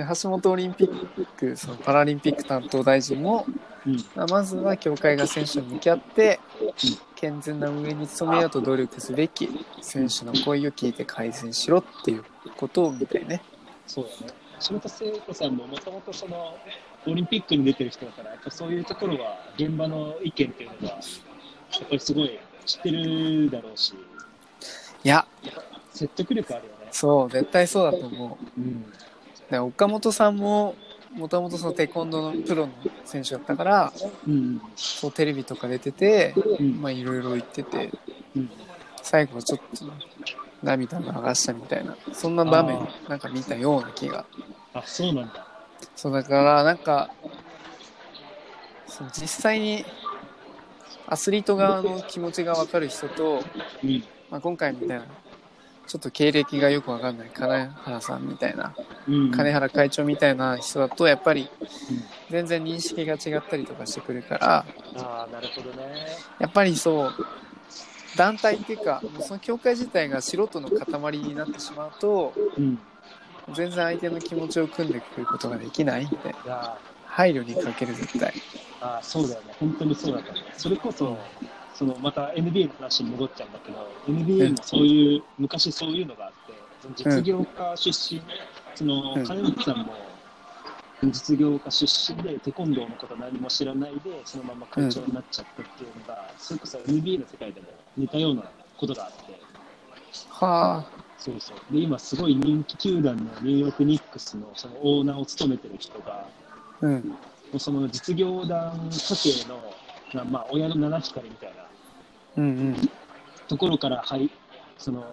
[0.00, 3.44] で橋本オリンピック、そのパラリンピック担当大臣も、
[3.86, 3.96] うん。
[4.14, 6.40] まあまずは協会が選手に向き合って、
[7.16, 9.48] 健全な運営に努めようと努力すべき、
[9.82, 12.24] 選手の声を聞いて改善しろっていう
[12.56, 13.42] ことをみたいね。
[13.86, 14.32] そうだね。
[14.58, 16.56] 仕事聖子さんももともとその、
[17.06, 23.94] オリンピックに出てる人だから、やっぱそういうところは、現場の意見っていうのが、やっぱりすごい知ってるだろうし、
[25.02, 25.26] いや、
[25.92, 26.88] 説得力あるよね。
[26.92, 28.60] そう、絶対そうだと思う。
[28.60, 28.92] うん。
[29.50, 30.76] で岡本さんも、
[31.14, 32.72] もともとそのテコンドーのプロの
[33.04, 33.92] 選手だったから、
[34.26, 34.60] うん。
[34.76, 36.80] そうテレビとか出てて、うん。
[36.80, 37.92] まあいろいろ言ってて、
[38.36, 38.50] うん。
[39.02, 39.64] 最後はちょっと
[40.62, 44.24] 涙を流したみたいな、そんな場面あなんか見たような気が。
[44.72, 45.46] あ、そうなんだ。
[45.96, 47.10] そうだからなんか、
[48.86, 49.84] その実際に
[51.06, 53.44] アスリート側の気持ちが分かる人と、
[53.82, 54.04] うん。
[54.30, 55.06] まあ、今回みたいな、
[55.90, 58.72] ちょっと経歴がよく分かんない金原さんみたいな、
[59.08, 59.30] うん。
[59.32, 61.48] 金原会長みたいな人だと、やっぱり
[62.30, 66.06] 全然認識が違ったりとかしてくるから、ああ、なるほどね。
[66.38, 72.78] やっぱりそう、団体っていうか、もうその協会自体が素人の塊になってしまうと、うん。
[73.52, 78.32] 全然相手の気持ちを組んでくることができないんで、いや配慮に欠ける絶対。
[78.80, 79.56] ああ、そうだよね。
[79.58, 80.22] 本当にそうだ。
[80.56, 81.18] それこそ、
[81.74, 88.22] そのまた NBA の話に戻っちゃうんだけど、NBA もそういう、昔そういうのがあって、その実業家出身、
[88.74, 89.94] そのうん金本さんも
[91.04, 98.42] 実業家出身で、テコンドーのこと何も知らないで、そのまま会長になっちゃったっていうのが、それこそ NBA の世界でも似たような
[98.76, 99.40] ことがあって、
[100.28, 101.72] はあ、そうそう。
[101.72, 106.26] で、今すごい人気球団のニューヨークニックスのそのオーナーを務めてる人が、
[106.82, 107.18] うん、
[107.58, 109.60] その実業団家系の、
[110.12, 111.59] なまあ、親の七光みたいな
[112.36, 112.90] うんうん。
[113.48, 114.30] ところから、はい、
[114.78, 115.04] その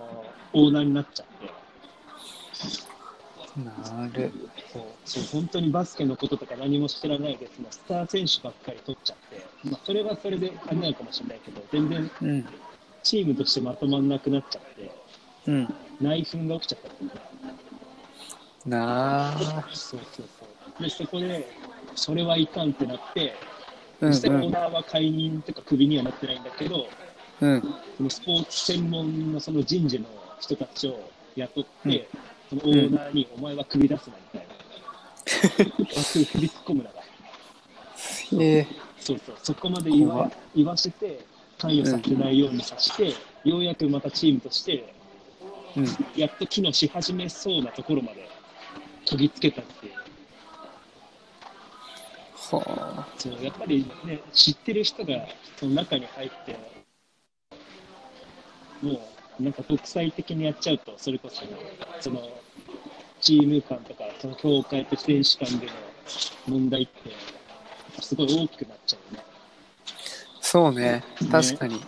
[0.53, 1.57] オーナーになっちゃって、
[3.63, 4.31] なる。
[4.71, 12.45] そうそう本当にバスケのこととか何も知らないで、そのスター選手ばっかり取っちゃって、まあ、それはそれであれなのかもしれないけど、全然うん、
[13.03, 14.91] チームとしてまとまんなくなっちゃって、
[15.47, 15.73] うん。
[15.99, 17.17] 内紛が起きちゃったっていうか
[18.65, 19.39] なあ。
[19.73, 20.45] そうそうそ
[20.79, 20.83] う。
[20.83, 21.47] で、そこで、
[21.95, 23.33] それはいかんってなって、
[24.01, 24.51] うん、実際オーうん。
[24.51, 26.87] ナーは解任とかクビにはなってないんだけど、
[27.39, 27.61] うん、
[27.97, 30.05] そのスポーツ専門のその人事の
[30.39, 32.07] 人たちを雇って、
[32.49, 34.53] そのオーナーに、お前はクビ出すなみたいな。
[36.03, 37.03] すぐ首突っ込むなが。
[38.39, 38.67] ええ
[38.99, 41.19] そうそう、そこまで言わ言わせて、
[41.57, 44.93] 関与させないようにさせて、ようやくまたチームとして、
[45.75, 45.85] うん。
[46.15, 48.27] やっと機能し始めそうなところまで
[49.05, 49.93] 研ぎつけたっていう。
[52.55, 53.07] はあ。
[53.17, 56.57] そうやっぱりね、知ってる人がその中に入って、
[58.81, 58.99] も
[59.39, 61.43] うなんか独裁的にやっちゃうと、それこそ、
[61.99, 62.21] その
[63.21, 65.71] チーム間とか、その協会と選手間での
[66.47, 67.11] 問題って、
[68.01, 69.23] すごい大きくなっちゃうね。
[70.41, 71.03] そうね。
[71.31, 71.79] 確かに。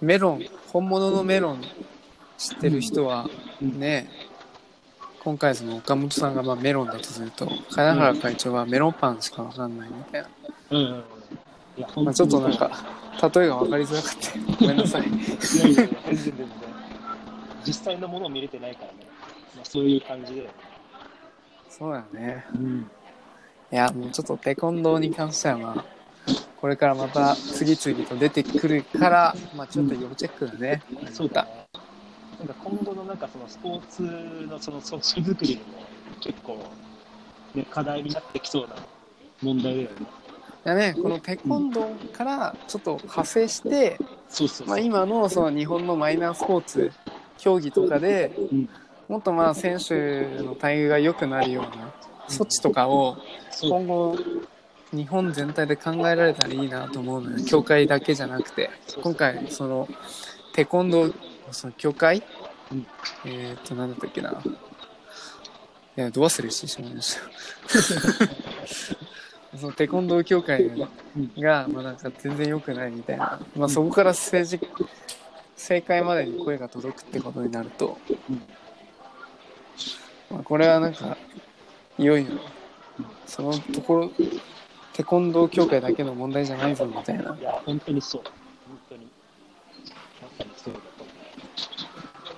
[0.00, 1.62] メロン、本物のメロン
[2.38, 3.28] 知ってる人は、
[3.62, 4.08] うんね、
[5.22, 10.28] 今回その岡本さんがまあメロンだとすると、金原会長はメロンパンしかわかんないみたいな。
[10.70, 12.70] うんうんまあ、ちょっとなんか、
[13.22, 14.60] 例えが分かりづらかった。
[14.60, 15.02] ごめんなさい。
[15.02, 16.48] いやいやいや、全然全然。
[17.66, 18.98] 実際のものを見れてないからね。
[19.56, 20.50] まあ、そういう感じで。
[21.70, 22.44] そうだよね。
[22.54, 22.90] うん。
[23.72, 25.84] いや、もうちょっとテコンドーに関してはまあ、
[26.60, 30.82] これからまた次々と出てくるから、まあちょっと要チェックだね。
[31.12, 31.66] そうだね。
[32.38, 35.62] なんか今後のなんかそのスポーツのその組織作りにも
[36.20, 36.58] 結構、
[37.54, 38.76] ね、課題になってきそうな
[39.42, 40.06] 問題だよね。
[40.64, 43.98] いやね、このテコンドーからちょっと派生して。
[44.66, 46.90] まあ今のその日本のマイナースポーツ、
[47.36, 48.68] 競技とかでうん。
[49.06, 49.94] もっとまあ選手
[50.42, 51.92] の待遇が良くなるような
[52.28, 53.18] 措置とかを
[53.62, 54.16] 今後
[54.92, 57.44] 日本全体で考えられたらいいなと思うのよ。
[57.44, 58.70] 協会だけじゃなくて。
[59.02, 59.86] 今回その
[60.54, 61.14] テコンドー
[61.50, 62.22] その協会、
[62.72, 62.86] うん。
[63.26, 64.42] えっ、と何だったっけな。
[65.96, 67.24] いやど忘れしてしまいました
[69.58, 70.70] そのテコンドー協会
[71.38, 74.66] が、まあ、なんか全然良くないみたいな、まあ、そこから政治
[75.56, 78.42] 正解までに声が届くってことになると、うん
[80.30, 81.16] まあ、これはなんか
[81.98, 82.32] いよいよ
[83.26, 84.10] そのところ
[84.94, 88.22] テコンドー協会だけの問題じゃないぞみたいないや、本当にそう。
[88.68, 89.08] 本当に。
[90.22, 91.12] まさにそうだと思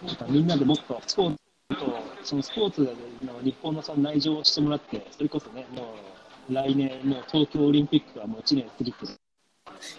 [0.03, 0.07] う。
[0.07, 2.81] なんかみんなでもっとスポーツと、そのスポーツ
[3.23, 5.85] の日本のその内情をしてもらって、それこそね、もう
[6.51, 9.07] 来年、もう東京オリンピックはもう1年過ぎて、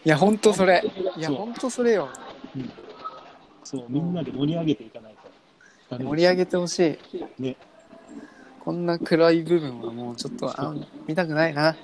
[0.05, 0.83] いやほんとそれ。
[1.17, 1.35] いやそう。
[1.37, 2.09] ほんとそれよ。
[3.63, 5.15] そう、みんなで盛り上げていかない
[5.89, 6.03] と。
[6.03, 6.99] 盛り上げてほし
[7.39, 7.41] い。
[7.41, 7.57] ね、
[8.63, 10.73] こんな暗い部分はもうちょっとあ
[11.05, 11.75] 見たくないな。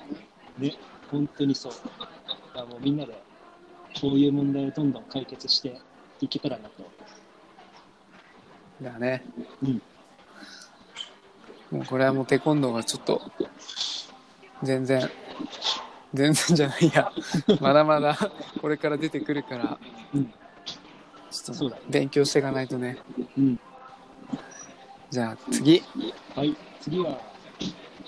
[0.58, 0.74] ね、
[1.10, 1.72] 本当にそう。
[1.72, 3.12] だからもうみんなで、
[4.00, 5.78] こういう問題をどんどん解決して
[6.20, 6.84] いけたらなと。
[8.82, 9.24] だね。
[9.62, 9.82] うん。
[11.70, 13.20] もうこれはもうテコンドーがちょっと
[14.64, 15.10] 全然。
[16.14, 17.12] 全然じゃないや。
[17.60, 18.16] まだまだ
[18.60, 19.78] これから出てくるから、
[20.14, 20.32] うん。
[21.30, 22.98] ちょっと勉強していかないとね。
[23.36, 23.60] うん。
[25.10, 25.82] じゃあ次。
[26.34, 27.20] はい、次は、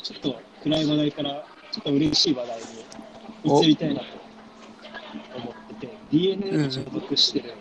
[0.02, 2.58] ちょっと暗い話題から、ちょっと嬉しい話題
[3.44, 4.06] に移りたいなと
[5.36, 7.54] 思ってて、DNA に所属してる、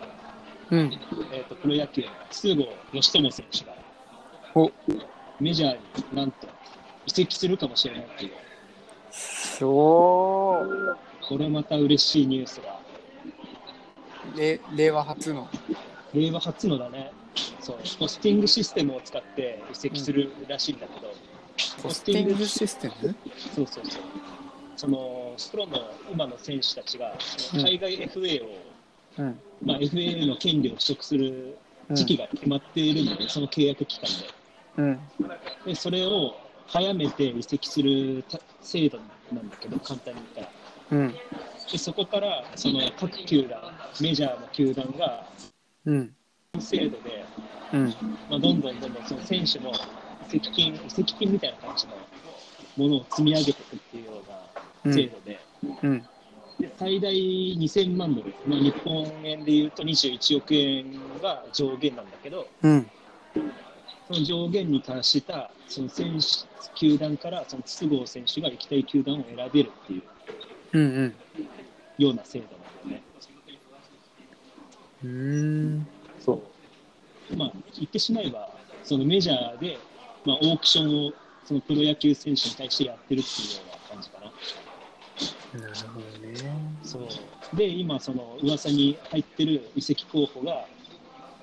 [0.70, 0.78] うん。
[1.32, 3.76] えー、とプロ野球の筒香義友選手が
[4.54, 4.72] お。
[5.40, 5.76] メジャー
[6.10, 6.48] になんと
[7.06, 8.32] 移籍するかもしれないっていう、
[9.58, 10.98] そう。
[11.28, 12.80] これまた嬉しいニュースが、
[14.34, 15.48] れ令和初の。
[16.12, 17.12] 令和初のだね、
[17.60, 21.14] そうポスティングシステムを使って移籍するらしいんだけど、
[21.82, 23.16] ポスティングシステム？
[23.54, 24.04] そうそうそう。
[24.76, 25.78] そのプロの
[26.10, 28.48] 今の選手たちがその海外 FA を、
[29.18, 29.40] うん。
[29.64, 31.58] まあ、FA の権利を取得する
[31.92, 34.00] 時期が決まっているので、その契約期
[34.76, 35.00] 間うん。
[35.64, 38.98] でで、それを早めて移籍するた制度
[39.32, 40.46] なんだけど、簡単に言っ
[40.88, 40.98] たら。
[40.98, 41.14] うん。
[41.72, 43.60] でそこからその各球団、
[44.00, 45.26] メジャーの球団が、
[45.84, 46.14] うん。
[46.58, 47.26] 制度で、
[47.72, 47.94] うん。
[48.28, 49.72] まあ、どんどんどんどんその選手の
[50.26, 51.94] 移籍金、移籍金みたいな感じの
[52.76, 54.22] ものを積み上げていくっていうよ
[54.84, 55.40] うな制度で、
[55.82, 56.02] うん。
[56.58, 62.86] で最大2000万ドル、まあ、日本円でいうと21億円が上限なんだけど、うん
[64.06, 66.26] その上限に達したその選手
[66.74, 70.02] 球団からその筒香選手が行きたい球団を選べるっていう
[70.72, 71.16] うんうん。
[71.98, 73.04] ような制度なんだよね。
[75.02, 75.88] うーん。
[76.18, 76.52] そ
[77.30, 77.36] う。
[77.36, 78.48] まあ、言ってしまえば、
[78.82, 79.80] そのメジャーで、
[80.24, 81.12] まあ、オークションを
[81.44, 84.32] そのプロ野球選手に対してやってるっていうような感じかな。
[85.52, 86.76] なるほどね。
[86.82, 87.08] そ
[87.52, 87.56] う。
[87.56, 90.66] で、今、その噂に入ってる移籍候補が、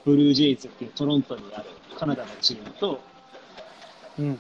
[0.06, 1.70] ブルージェイズっていうトロントにある
[2.04, 3.00] カナダのチームと、
[4.20, 4.38] うん。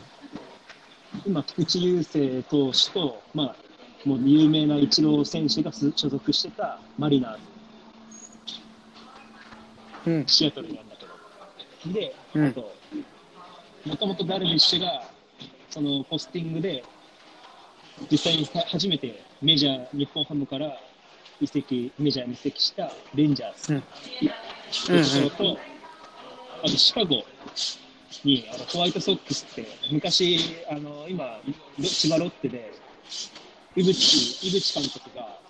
[1.26, 3.56] 今、菊池雄星投手と、まあ、
[4.04, 7.38] もう有名なイチロー選手が所属してたマリナー
[10.04, 10.28] ズ、うん。
[10.28, 11.06] シアトルにあるんだけ
[11.88, 11.94] ど。
[11.94, 12.48] で、うん。
[12.48, 12.76] あと、
[13.86, 15.10] もともとダルビッシュが、
[15.70, 16.84] そのポスティングで、
[18.12, 20.78] 実際に初めてメジャー、日本ハムから
[21.40, 23.74] 移籍、メジャーに移籍したレンジャーズ。
[23.76, 23.80] うん。
[23.80, 23.84] っ
[24.20, 25.73] ていうところと、
[26.64, 27.24] あとシカゴ
[28.24, 31.40] にあのホワイトソックスって、昔、あの今、
[31.82, 32.72] 千葉ロッテで、
[33.76, 35.44] 井口井口監督が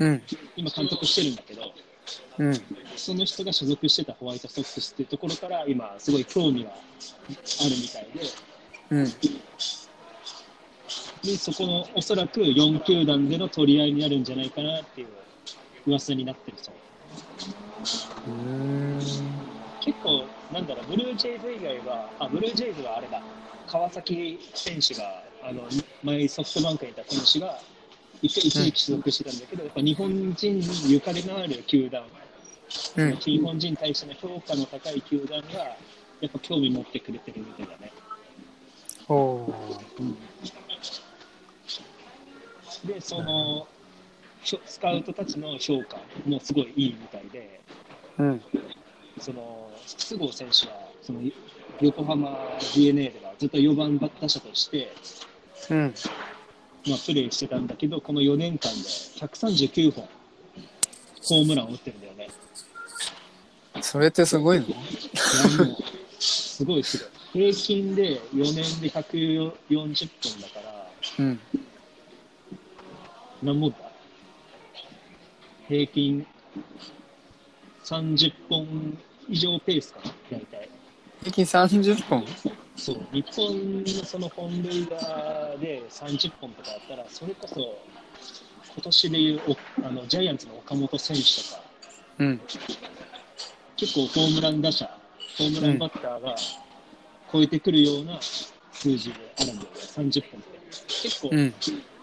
[0.00, 0.22] うん。
[0.56, 1.62] 今監督してるんだけど、
[2.38, 2.54] うん。
[2.96, 6.74] その人が所属してたホワイトソックスっていうところから今すごい興味があ
[7.64, 8.20] るみたいで。
[8.90, 9.04] うん。
[11.22, 15.08] でそこのおそらく4球団での取り合いになるんじゃないかなっていう
[15.86, 16.74] 噂になってるそう。
[18.30, 19.49] うん
[19.80, 23.22] 結構なんだろうブルージェイズ以外はあブルージェイズはあれだ。
[23.66, 25.62] 川崎選手があの
[26.02, 27.60] 前ソフトバンクにいた選手が
[28.20, 32.02] 一回一時期所属してたんだけど、やっぱ日本人にゆかりのある球団。
[32.96, 33.16] うん。
[33.16, 35.58] 日本人に対しての評価の高い球団が
[36.20, 37.92] やっぱ興味持ってくれてるみたいだね。
[39.08, 39.52] お
[42.84, 43.66] で、その
[44.42, 47.60] スカウトたちの評価もすごいいいみたいで、
[48.18, 48.42] うん
[49.20, 51.20] その筒香選手はその
[51.80, 52.36] 横浜
[52.74, 54.92] d n a ではずっと4番打者として、
[55.70, 55.94] うん
[56.88, 60.08] まあ、プレーしてたんだけど、この4年間で139本
[61.22, 62.28] ホームランを打ってるんだよね。
[63.82, 64.66] それってすごいの？
[66.18, 67.52] すごいすごい。
[67.52, 71.40] 平均で4年で140本だから、うん。
[73.42, 73.76] 何本だ
[75.68, 76.26] 平均
[77.84, 78.98] 30本
[79.30, 80.68] 以上ペースかな、大体。
[81.22, 82.26] 平均30本？
[82.76, 87.78] そう、日本のその本塁打で30本とかあったら、それこそ
[88.74, 91.62] 今年でいうおあのジャイアンツの岡本選手とか、
[92.18, 92.40] うん。
[93.76, 94.90] 結構ホームラン打者、
[95.38, 96.34] ホームランバッターが
[97.32, 98.18] 超えてくるような
[98.72, 100.58] 数字であるんだよね、30本って。
[101.02, 101.54] 結構、うん。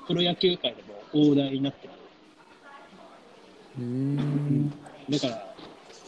[0.08, 1.94] プロ野球界でも大台になってる。
[3.80, 4.70] うーん。
[5.10, 5.47] だから、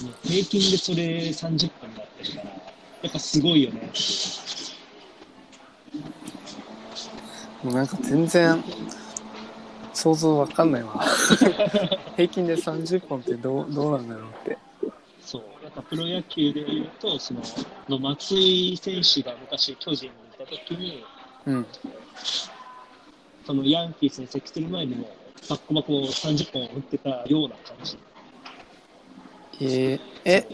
[0.01, 2.49] もう平均でそれ30本になってるから、
[3.03, 3.91] やっぱすごいよね。
[7.63, 8.63] もうなんか全然
[9.93, 11.03] 想像わかんないわ。
[12.15, 14.57] 平均で30本ってどうどうなんだろうって。
[15.21, 17.41] そう、やっぱプロ野球でいうと、その
[17.89, 21.03] の松井選手が昔、巨人にいたときに、
[21.45, 21.65] うん。
[23.45, 25.09] そのヤンキースに移籍する前にも、
[25.49, 27.97] バッコバコ30本打ってたような感じ。
[29.61, 30.47] えー、え、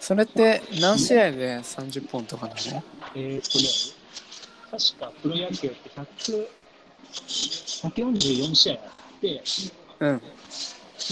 [0.00, 2.82] それって何試合で30本とかなの？
[3.14, 3.64] えーっとね、
[4.70, 6.48] 確かプロ野球って100
[7.12, 9.42] 144試合あって、
[10.00, 10.18] うん。
[10.18, 10.24] で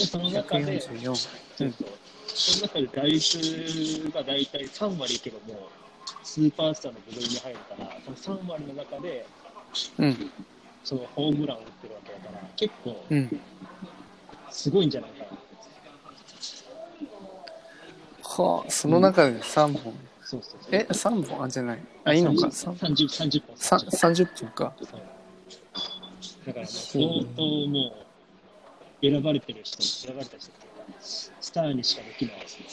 [0.07, 1.14] その中で、144。
[1.14, 1.88] そうそう
[2.26, 5.68] その中で打率が大体3割いけども、
[6.22, 9.26] スーパースターの部類に入るから、その3割の中で、
[9.98, 10.30] うん。
[10.84, 13.40] そのホームランを打ってるわけだから、結構うん。
[14.51, 15.38] すごいんじゃないかな。
[18.43, 19.95] はあ、その中で3本。
[20.22, 20.70] そうそうそう。
[20.72, 21.43] え、3本？
[21.45, 21.78] あ、じゃない。
[22.05, 22.51] あ、いいのか。
[22.51, 23.57] さん30、30本。
[23.57, 24.72] さ30 30本か。
[26.47, 27.05] だからね、相
[27.36, 27.93] 当も
[29.03, 32.66] う、選ばれてる人、選ばれた人っていうか、スターにしかできないですね。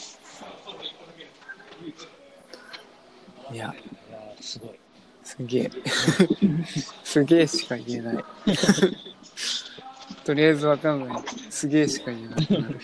[3.54, 3.74] いや、
[4.10, 4.80] いやー、すごい。
[5.24, 5.72] すげえ。
[7.04, 8.24] すげえしか言えない。
[10.24, 11.24] とりあえずわかんない。
[11.50, 12.80] すげえしか言えなくなる。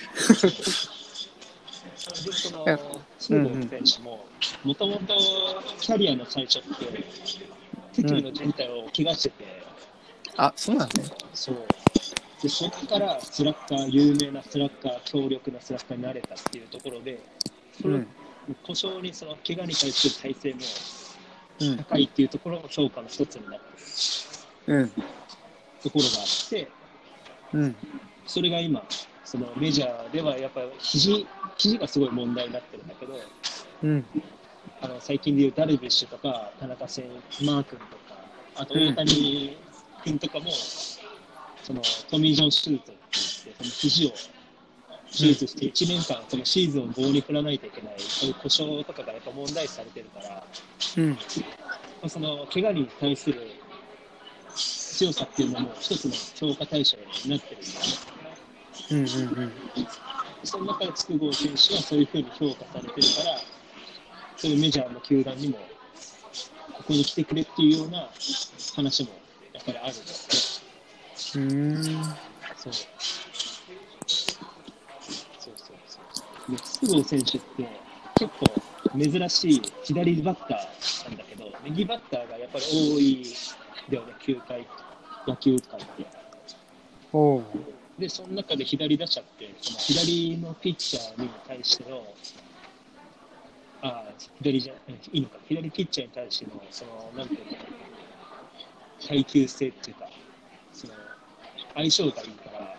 [2.65, 2.79] で、
[3.17, 4.25] その選手も、
[4.63, 5.15] もともと
[5.79, 7.03] キャリアの最初って、
[7.93, 9.63] 手首の靭帯を怪我してて、
[10.35, 11.05] あ、そうなんね。
[11.33, 11.55] そう。
[12.41, 17.19] で、そこからスラッガー、有名なスラッガー、強力なスラッガーになれたっていうところで、
[17.81, 18.07] そのうん。
[18.67, 20.59] 故障にその怪我に対する体制も
[21.61, 21.77] うん。
[21.77, 24.89] 高いっていうところの評価の一つになってるうん。
[24.89, 24.93] と
[25.89, 26.67] ころがあって、
[27.53, 27.75] うん。
[28.25, 28.83] それが今、
[29.33, 31.25] そのメジャーではやっぱ肘、
[31.57, 33.19] 肘がすごい問題になってるんだけど、
[33.81, 34.05] うん。
[34.79, 37.05] あの最近でいうダルビッシュとか、田中選
[37.43, 38.13] マー君とか、
[38.57, 39.57] あと大谷
[40.03, 40.51] 君とかも、
[41.63, 41.81] その
[42.11, 50.43] トミー・ジョン手術って言って、その肘を手術して1年間、そのシーズンを棒に振らないといけない、そういう故障とかがやっぱ問題視されてるから、
[50.97, 51.17] うん。
[52.07, 53.49] その怪我に対する
[54.55, 58.22] 強さっていうのも一つの評価対象になってるんだよね。
[58.91, 58.99] うん。
[58.99, 59.53] うん。
[60.43, 62.05] その中で筑後選手はそういう。
[62.05, 62.17] ふう。
[62.17, 63.37] に評価されてるから、
[64.37, 64.51] そう。
[64.51, 64.61] いう。
[64.61, 65.57] メジャーの球団にも、
[66.73, 67.77] ここに来てくれっていう。
[67.79, 67.89] よう。
[67.89, 68.09] な
[68.75, 69.09] 話も
[69.53, 70.61] やっぱりあるんです
[71.35, 71.39] う。
[71.39, 71.43] ん。
[71.43, 71.45] う。
[71.45, 71.81] ん。
[71.81, 72.03] ね。
[72.57, 72.73] そう。
[72.73, 72.83] そう。
[75.39, 75.55] そう。
[75.85, 76.01] そ
[76.49, 76.51] う。
[76.51, 77.67] で、筑後選手って
[78.15, 78.45] 結構
[78.99, 83.25] 珍しい左バッターなんだけど、右バッターがやっぱり多い
[83.89, 84.67] だよね、球界、
[85.27, 86.05] 野球界って。
[87.11, 87.43] おう。
[87.99, 92.03] で、その中で左打者って、その左のピッチャーに対しての、
[93.81, 94.05] あ
[94.41, 94.73] 左じゃ、
[95.11, 97.45] いいのか、左ピッチャーに対しての、その、なんていうの、
[99.07, 100.09] 耐久性っていうか、
[100.73, 100.93] その、
[101.75, 102.75] 相性がいいから、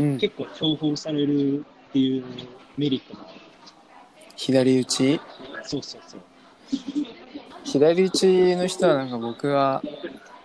[0.00, 0.18] うん。
[0.18, 2.24] 結構重宝されるっていう
[2.76, 3.40] メリットもある。
[4.36, 5.20] 左打ち？
[5.64, 6.20] そうそうそう。
[7.64, 9.82] 左打ちの人はなんか僕は、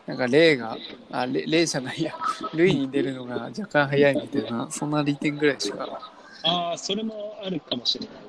[0.07, 0.77] なんか例が、
[1.11, 2.13] あ、例例じゃないや、
[2.53, 5.85] 塁に出るのが若干早いみたいな、そんな利点ぐらいしか。
[6.43, 8.21] ああ、それもあるかもしれないね。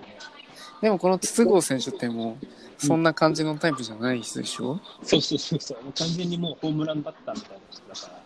[0.82, 5.82] でもこの筒香選手ってもう、そんな感じのタイプじゃない人でしょ、そうそうそうそう。
[5.84, 8.22] もう完全にもうホームランバッターみたいな人だから。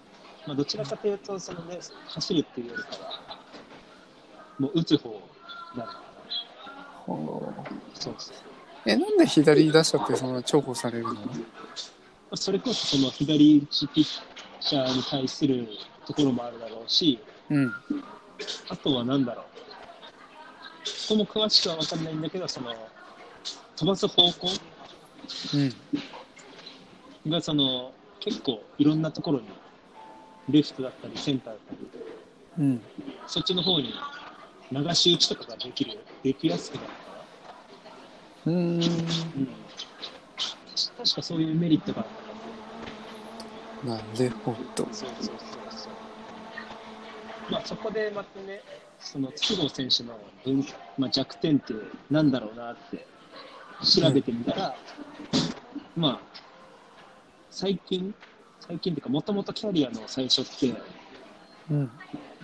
[0.47, 1.79] まあ、どちらかというと、そのね、
[2.09, 3.39] 走るっていうよりかは、
[4.59, 5.11] もう打つ方
[5.77, 6.03] なのかな。
[7.95, 8.37] そうそう。
[8.87, 11.15] え、なんで左打者ってそんな重宝されるの？
[12.35, 14.05] それこそその左打ちピッ
[14.61, 15.69] チャーに対する
[16.07, 17.75] ところもあるだろうし、うん。
[18.69, 19.47] あとは何だろう。
[20.85, 22.89] そこも詳しくは分かんないんだけど、その、
[23.77, 24.49] 飛ばす方向
[25.55, 27.31] うん。
[27.31, 29.61] がその、結構いろんなところに、
[30.49, 31.91] レフトだったり、センターだったり、
[32.59, 32.83] うん。
[33.27, 33.93] そっちの方に
[34.71, 37.27] 流し打ちとかができる、できやすくなるか
[38.47, 38.81] うーん。
[38.81, 38.87] ら。
[38.87, 39.67] うん。
[40.97, 42.22] 確かそういうメリットがあった
[43.83, 44.89] なるほど。
[44.93, 45.95] そうそうそうそう。
[47.51, 48.63] まあそこでまたね、
[48.99, 50.65] その筒香選手の分、
[50.97, 51.75] まあ、弱点って
[52.11, 53.07] なんだろうなって
[53.85, 54.79] 調べてみたら、
[55.97, 56.43] まあ
[57.51, 58.15] 最近、
[58.61, 60.75] 最近っていうか、もともとキャリアの最初って、
[61.71, 61.91] うん。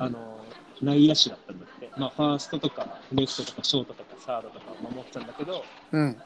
[0.00, 0.44] あの
[0.80, 6.16] 内野手だったんだって、まあ、ファーストとかレフトとかショートとかサードとかを守ってたんだけど、うん。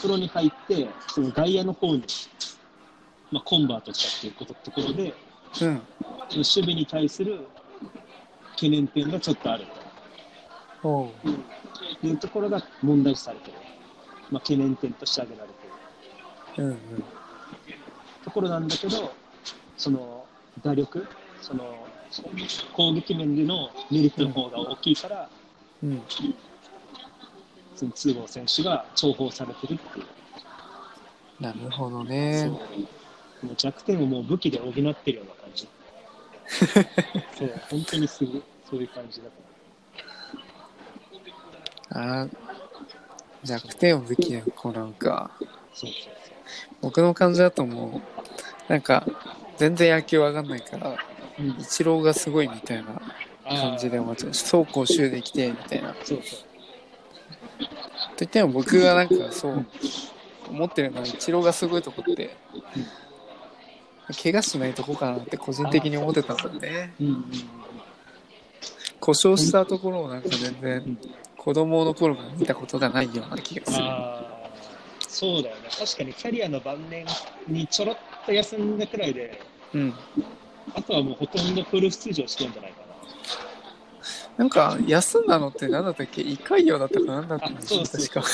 [0.00, 2.04] プロに入って、その外野の方に、
[3.30, 5.14] まあ、コンバートしたっていうことところで、
[5.62, 5.82] うん。
[6.30, 7.46] 守備に対する
[8.52, 9.64] 懸念点がちょっとある
[10.82, 11.10] おう。
[12.00, 13.58] というところが問題視されてる、
[14.30, 16.78] まあ、懸念点として挙げられてるうんうん。
[18.24, 19.12] ところなんだけど、
[19.76, 20.26] その
[20.62, 21.06] 打力、
[21.40, 21.86] その
[22.72, 25.28] 攻撃面でのメリットの方が大きいから、
[25.82, 26.02] うん。
[27.76, 30.06] その通号選手が重宝されてるっていう、
[31.40, 32.50] なるほどそうね。
[33.42, 35.68] もう弱点をもう武器で補ってるような感じ。
[37.38, 39.32] そう、本当にすごい、そういう感じだと
[41.90, 42.30] あー
[43.44, 45.30] 弱点を武器で行うか。
[45.74, 46.12] そうそう
[46.80, 48.00] 僕の感じだとも
[48.68, 49.06] う、なんか、
[49.56, 50.94] 全然野球わかんないから、そう。
[50.94, 53.00] うんイチローがすごいみたいな
[53.48, 54.30] 感じで思っちゃう。
[54.30, 55.92] 走攻守できて、みたいな。
[55.92, 56.38] とそうそう。
[58.18, 59.66] 言っても僕がなんかそう、
[60.50, 62.36] 思ってるのはイチローがすごいとこって、
[64.22, 66.94] 怪我しないとこかなって個人的に思ってたんだよね。
[67.00, 67.24] うんうんうん
[69.00, 70.98] 故障したところをなんか全う然ん
[71.36, 73.84] 子供の頃から見たことがないような気がする。
[75.08, 75.62] そうだよね。
[75.70, 77.06] 確かにキャリアの晩年
[77.46, 77.96] にちょろっ
[78.26, 79.40] と休んだくらいで、
[79.72, 79.94] うん。
[80.74, 82.78] あとはもうほとんどフル出場してるんじゃないか
[84.36, 86.20] なんか休んだのって何だったっけ？
[86.20, 88.20] 胃潰瘍だったかなんだったんでしょ確か。
[88.20, 88.26] な。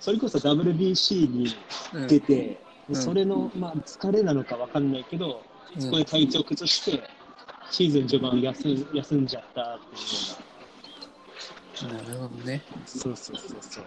[0.00, 1.54] それこそ WBC に
[1.94, 5.42] うん出て、うんそれの、まあ、疲れなのかわかんないけど、
[5.76, 5.82] うん。
[5.82, 7.02] そこで体調崩して、
[7.70, 9.86] シーズン序盤休ん休んじゃったって
[11.86, 12.12] いうよな。
[12.12, 12.62] るほどね。
[12.74, 13.84] うな、そうそうそうそう、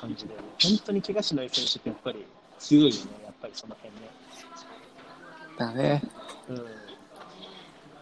[0.00, 2.26] 感じで、本当に怪我しない選手ってやっぱり
[2.58, 4.00] 強いよね、やっぱりその辺ね。
[5.56, 6.02] だね。
[6.48, 6.66] うん。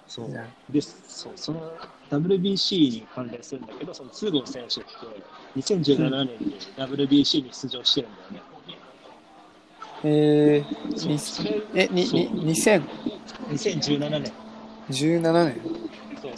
[0.08, 0.32] そう。
[0.72, 1.32] でそう。
[1.36, 1.78] その
[2.10, 4.90] WBC に関連するんだけど、その通号選手って
[5.56, 8.42] 2017年に WBC に出場してるんだよね。
[10.04, 12.24] えー、え、に、そう。
[12.24, 12.82] に、2017
[13.50, 14.32] 2017年
[14.88, 15.60] 年
[16.20, 16.32] そう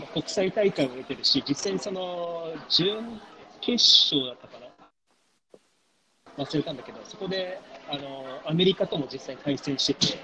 [0.00, 3.20] まあ国際大会も出てるし、実際にその準
[3.60, 6.44] 決勝だったかな。
[6.44, 7.60] 忘れたんだけど、そこで
[7.90, 10.18] あのアメリカとも実際に対戦してて、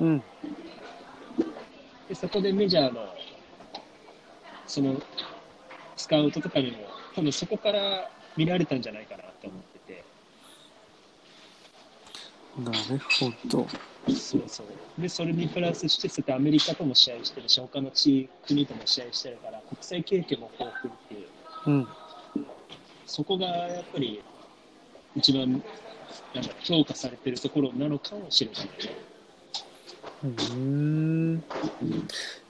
[0.00, 0.22] うん。
[2.08, 3.14] でそこでメジャーの
[4.66, 5.00] その
[5.96, 6.78] スカウトとかにも
[7.14, 10.04] 多分そこから見られたんじゃないかなと思ってて
[12.58, 12.78] なる
[13.20, 13.66] ほど。
[14.08, 21.28] そうそうでそれにプラスしてそてアメリカとも試合してるし他の地国とも試合してるから国際経験も豊富っていう
[21.66, 21.88] うん。
[23.06, 24.20] そこがやっぱり
[25.14, 25.62] 一番
[26.34, 28.70] なんか評価されてるところなのかもしれない
[30.24, 31.34] うん。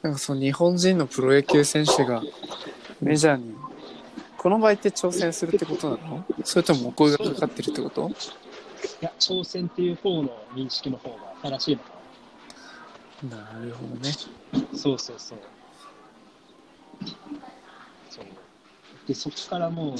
[0.02, 2.22] なんかその日本人のプロ野球選手が
[3.00, 3.54] メジャーに、
[4.36, 8.10] この場合って挑戦するってことなのそれともお声がかかってるってこと
[9.00, 11.98] いや挑戦っていう方の認識の方が正しいのかな
[13.28, 14.12] なるほどね。
[14.74, 15.38] そうそうそう。
[18.08, 18.24] そう
[19.06, 19.96] で、そこからもう、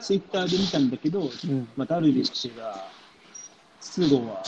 [0.00, 1.68] ツイッターで見たんだけど、うん。
[1.76, 2.90] まあ、ダルビッシュが、
[3.80, 4.42] 筒香は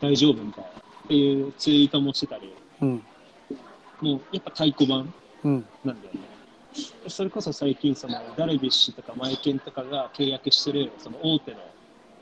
[0.00, 0.72] 大丈夫みたいなっ
[1.08, 3.02] ていうツイートもしてたり、うん。
[4.00, 5.12] もうやっぱ太鼓判
[5.44, 5.64] うん。
[5.84, 6.20] なんだよね。
[7.02, 11.73] でそれこそ最近、そのダルビッシュとかマイケンとかが契約してる、その大手の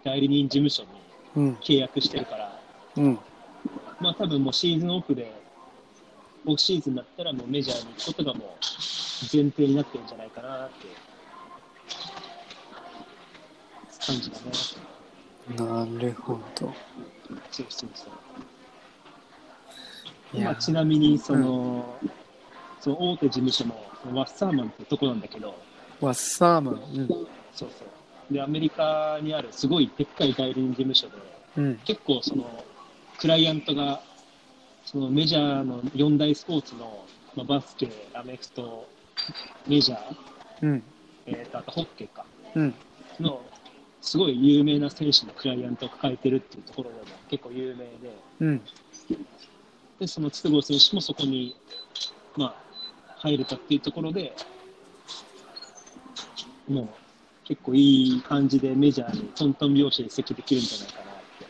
[0.04, 0.88] 代理人事務所に
[1.34, 1.58] うん。
[1.62, 2.60] 契約してるから、
[2.96, 3.18] うん。
[4.00, 5.32] まあ多分もうシーズンオフで、
[6.44, 8.44] オフシーズンだったらもうメジャーに行くことがもう
[9.32, 10.88] 前提になってるんじゃないかなって
[14.06, 14.52] 感じだね。
[15.56, 16.74] なるほど。
[17.50, 18.12] そうそうそう。
[20.40, 22.00] まあ、ちなみにその、
[22.80, 25.54] その大手事務所のワッサーマンってとこなんだけど、
[26.00, 26.74] ワッサーマン。
[26.74, 27.08] うん。
[27.52, 27.88] そうそう。
[28.32, 31.14] で、アメリカにあるすごいでっかい代理人事務所で、
[31.56, 31.78] うん。
[31.84, 32.64] 結構その
[33.18, 34.02] クライアントが
[34.84, 37.04] そのメジャーの四大スポーツの、
[37.36, 38.88] まあ、バスケ、アメフト、
[39.66, 39.98] メジャー、
[40.62, 40.82] うん。
[41.26, 42.24] えー、とあとホッケーか
[42.54, 42.74] うん。
[43.20, 43.46] の
[44.00, 47.92] すごい有名な選手のクライアントを抱えてるっていうところでも結構有名で
[48.40, 48.62] うん。
[50.00, 51.54] でその筒香選手もそこに、
[52.36, 52.54] まあ、
[53.18, 54.34] 入れたっていうところで
[56.68, 57.01] もう
[57.44, 61.46] 結構いい感じでメジャーにトントン拍子で移籍できるんじゃないかなって。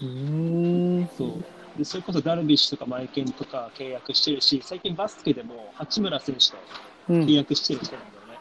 [0.00, 1.08] うーん。
[1.16, 6.56] そうでそれこそダルビッシュとかマイケンとか契約してるし、最近バスケでも八村選手と
[7.08, 7.34] うん契。
[7.34, 8.38] 約してる人なんだよね。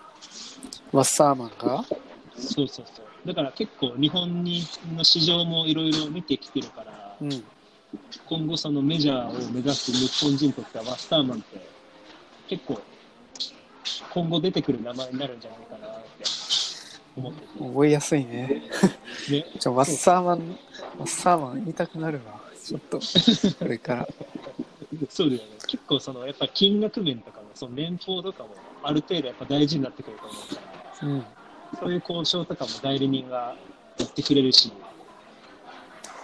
[0.92, 1.84] ワッサーマンが？
[2.36, 3.28] そうそうそう。
[3.28, 4.64] だから結構日本に
[4.96, 7.44] の市場もいろいろ見てきてるから、うん。
[8.26, 11.62] 今後そのメジャーを目指す日本人にとってはワスターマンって
[12.48, 12.82] 結構
[14.14, 16.24] 今後出てくる名前になるんじゃないかなって
[17.16, 18.62] 思って覚えやすいね。
[19.28, 19.32] て。
[19.32, 20.58] ね、じゃあ、ワッサーマン、
[21.00, 22.42] ワッサーマン言いたくなるわ。
[22.64, 24.08] ちょっと、これから。
[25.10, 25.48] そうだよね。
[25.68, 28.50] 結構そのやっぱ金額面とかも、その年俸とかも
[28.84, 30.62] ある程度やっぱ大事になってくると思うか
[31.02, 31.26] ら、うん。
[31.80, 33.56] そういう交渉とかも代理人が
[33.98, 34.72] やってくれるし、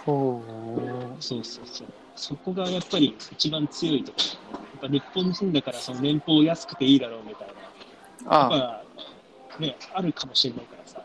[0.04, 0.42] ほ
[1.20, 1.86] そうそうそう。
[2.16, 4.18] そこがやっぱり一番強いとこ
[4.52, 4.57] ろ、ね。
[4.82, 7.54] やっぱ日本人だからその年俸安くていいだろうみたいな。
[7.54, 8.50] う。
[8.50, 11.02] あやっぱね、あるかもしれないからさ。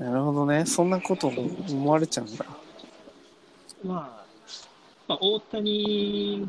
[0.00, 0.66] あ、なるほどね。
[0.66, 2.44] そんなこと思われちゃうんだ。
[3.84, 4.26] まあ、
[5.08, 6.48] まあ、大谷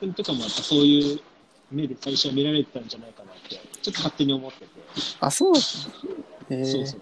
[0.00, 1.20] 君とかもやっぱそういう
[1.70, 4.66] 目で最初は見られてたんじゃないかなって、ちょっと勝手に思ってて。
[5.20, 5.88] あ、そうだそ
[6.82, 7.00] うそう。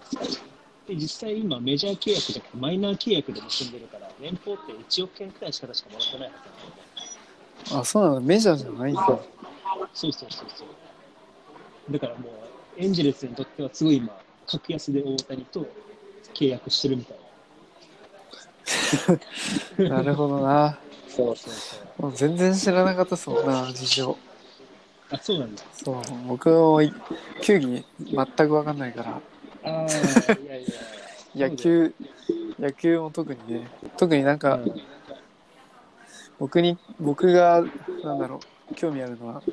[0.87, 6.90] で、実際今メジャー契約じゃなくてマイナー契約で結んでるから、年俸って1億円くらいしか確かもらってないはずなんだよね。
[7.73, 8.21] あ、そうなの？
[8.21, 9.05] メジャーじゃないんだ。
[9.93, 11.91] そうそうそうそう。
[11.91, 12.29] だからも
[12.77, 14.13] う、エンジェルスにとってはすごい今、
[14.47, 15.67] 格安で大谷と
[16.33, 17.17] 契約してるみたい
[19.79, 19.89] な。
[19.97, 20.77] なるほどな。
[21.07, 22.01] そうそうそう。
[22.03, 24.17] もう全然知らなかったそんな事情。
[25.11, 25.61] あ、そうなんだ。
[25.73, 25.95] そう、
[26.27, 26.79] 僕も
[27.41, 29.21] 球技全く分かんないから、
[29.63, 30.69] ああ、いやいや。
[31.49, 31.93] 野球、
[32.59, 34.90] 野球も特にね、特になんか、うん
[36.41, 37.63] 僕に、僕が、
[38.03, 38.39] なんだろ
[38.71, 39.43] う、興味あるのは、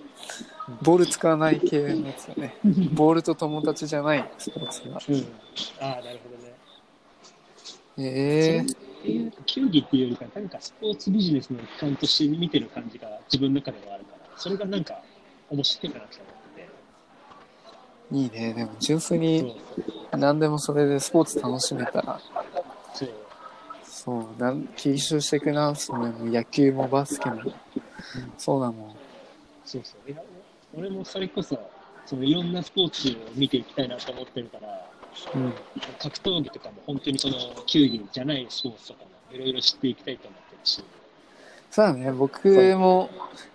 [0.81, 2.55] ボール使わない系のやつだね。
[2.95, 4.99] ボールと友達じゃないスポーツが。
[5.07, 5.27] うん。
[5.81, 6.55] ああ、なるほどね。
[7.99, 8.65] ええっ
[9.03, 14.95] ていう球技っていうよりか、なんかスポーツビジネスの一環として見てる感じが自分の中ではあるから、それがなんか
[15.51, 16.69] 面白いかなと思って
[18.17, 18.55] いいね。
[18.55, 19.27] でも純粋て。
[19.43, 19.61] に
[20.13, 22.19] 何でもそれでスポーツ楽しめたら。
[24.09, 27.43] そう、なん吸収していくな、それも野球もバスケも。
[28.39, 28.97] そうだもん。
[29.67, 30.11] そうそう。
[30.11, 30.23] いや
[30.75, 31.59] 俺もそれこそ、
[32.07, 34.91] そのいろんなスポーツを見ていきたいなと思ってるから、
[35.35, 35.53] うん。
[35.99, 37.35] 格闘技とかも本当にその
[37.67, 40.83] 球技じゃないスポーツとかもいろいろ知っていきたいと思ってるし。
[41.71, 42.11] そうだね。
[42.13, 43.11] 僕も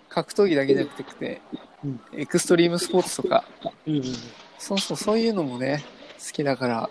[0.09, 1.41] 格闘技だけじゃなくて、
[1.83, 3.43] うんエクストリームスポーツとか、
[3.87, 4.13] うんうんうん。
[4.59, 5.83] そうそう、そういうのもね、
[6.23, 6.89] 好きだから、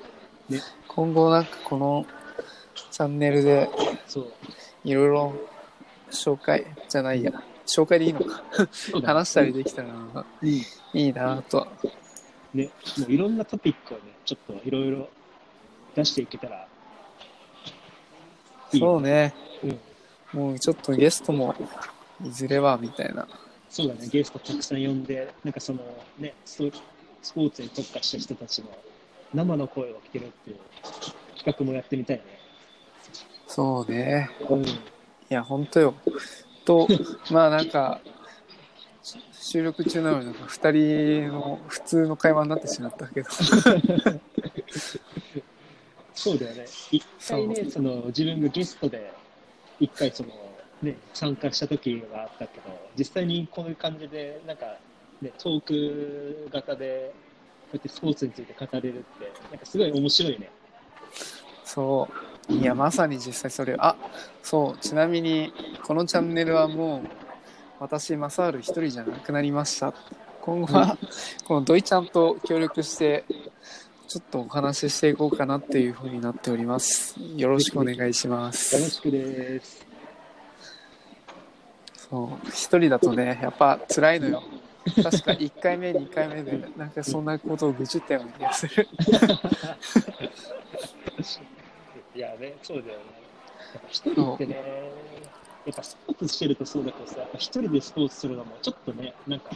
[0.50, 2.04] ね今後なんかこの
[2.92, 3.68] チャンネルで
[4.06, 4.32] そう。
[4.84, 5.34] いろいろ
[6.10, 7.32] 紹介じゃないや、
[7.66, 8.44] 紹介でいいのか、
[9.02, 10.48] 話したりできたらうん。
[10.48, 10.62] い
[10.92, 11.68] いなとは。
[12.52, 15.08] ね、もういろんなトピックをね、ちょっといろいろ
[15.94, 16.66] 出していけたら
[18.72, 19.32] いいそうね、
[20.34, 20.38] うん。
[20.38, 21.54] もうちょっとゲストも
[22.22, 23.26] いずれはみたいな。
[23.70, 25.80] そうだね、ゲストたくさん呼んで、なんかその
[26.18, 28.68] ね、スポーツに特化した人たちの
[29.32, 30.58] 生の声を聞けるっていう
[31.38, 32.24] 企画もやってみたいね。
[33.54, 34.30] そうね。
[34.48, 34.64] うん。
[34.64, 34.66] い
[35.28, 35.92] や、ほんとよ。
[36.64, 36.88] と、
[37.30, 38.00] まあなんか、
[39.02, 43.28] し収録中なのになんか2人の普通の会話になってしまったけど。
[46.14, 46.64] そうだよね。
[46.90, 49.12] 一回ね、その自分がゲストで、
[49.78, 50.30] 一回その、
[50.80, 54.78] ね、参加した時があったけど、実際にこういう感じで、なんか、
[55.20, 57.12] ね、トーク型で、
[57.70, 60.50] こうやってスポーツについて語れるって、なんかすごい面白いね。
[61.66, 62.31] そう。
[62.48, 63.76] いや、まさに実際それ。
[63.78, 63.96] あ、
[64.42, 64.78] そう。
[64.78, 67.08] ちなみに、このチャンネルはもう、
[67.78, 69.94] 私、マサール一人じゃなくなりました。
[70.40, 70.98] 今後は、
[71.46, 73.24] このドイちゃんと協力して、
[74.08, 77.16] ちょっとお話ししていこうかなっていうふうになっております。
[77.36, 78.90] よろしくお願いしまよろす。
[78.90, 79.86] しくです。
[82.10, 82.48] そう。
[82.48, 84.42] 一人だとね、やっぱ辛いのよ。
[84.84, 88.88] 確か1回目、2回目で、なんかそんなことを愚痴ったような気がする。
[92.14, 93.04] いやね、そうだよね。
[93.74, 94.54] やっぱ一人ってね、
[95.64, 99.50] やっぱスポーツしてるとそうだけどさ、やっぱ一人でスポーツするのもちょっとね、なんか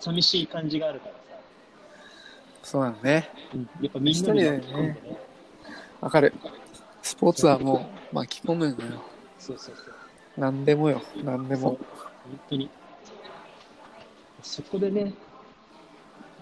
[0.00, 1.18] 寂しい感じがあるからさ、
[2.62, 3.28] そうなのね。
[3.54, 5.18] うん、やっぱみんなで巻き込んでね、
[6.00, 6.32] わかる。
[7.02, 9.02] スポーツはもう巻き込むのよ。
[9.38, 9.94] そうそうそう。
[10.38, 11.02] 何でもよ。
[11.22, 11.70] 何でも。
[11.70, 11.78] 本
[12.48, 12.70] 当に。
[14.42, 15.12] そこでね、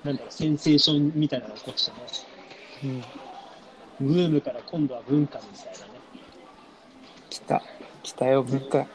[0.05, 1.97] なんだろう、センセーションみたいなのを起こしてね、
[2.85, 3.05] うん。
[4.01, 6.01] ブームから今度は文化みたいなね、
[7.29, 7.63] 来た。
[8.03, 8.87] 来たよ、文化。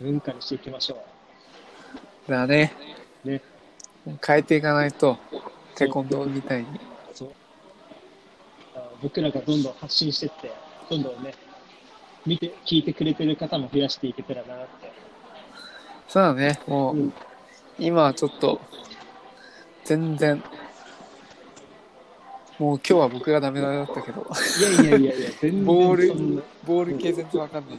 [0.00, 1.04] 文化にしていきましょ
[2.28, 2.72] だね。
[3.24, 3.30] う。
[3.30, 3.42] ね、
[4.24, 5.18] 変えていかないと、
[5.74, 6.66] テコンドーみたいに。
[7.12, 7.32] そう。
[9.02, 10.52] 僕らがどんどん発信してって、
[10.88, 11.34] どんどんね、
[12.24, 14.92] 見て、聞いてくれてる方も増やしていけたらなって。
[16.08, 16.60] そうだね。
[16.68, 17.12] もう、うん
[17.76, 18.60] 今はちょっと、
[19.84, 20.40] 全然、
[22.58, 24.26] もう今日は僕がダメだったけど、
[24.80, 27.78] いやいやいやいや、全然ボールボール系全然わかんない。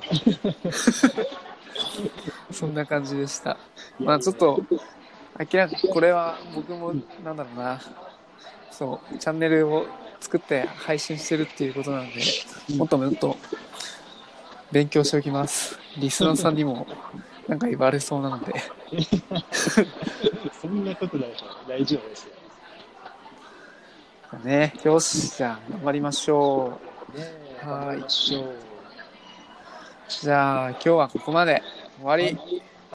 [2.51, 3.57] そんな感じでした。
[3.99, 4.61] まあちょっと、
[5.39, 7.80] 明らかこれは僕も、なんだろうな、
[8.69, 9.86] そう、チャンネルを
[10.19, 12.13] 作って配信してるっていうことなんで、
[12.69, 13.38] うんもっともっと
[14.71, 15.80] 勉強しておきます。
[15.97, 16.86] リスナーさんにも
[17.47, 18.53] なんか言われそうなので、
[20.61, 21.45] そんなことないでしょ。
[21.69, 22.35] 大丈夫ですよ。
[24.44, 26.80] ね、よし、じゃあ頑張りましょ
[27.14, 27.18] う。
[27.18, 27.26] ね
[27.62, 28.04] え、はい。
[30.08, 31.62] じゃあ今日はここまで
[31.98, 32.38] 終わり。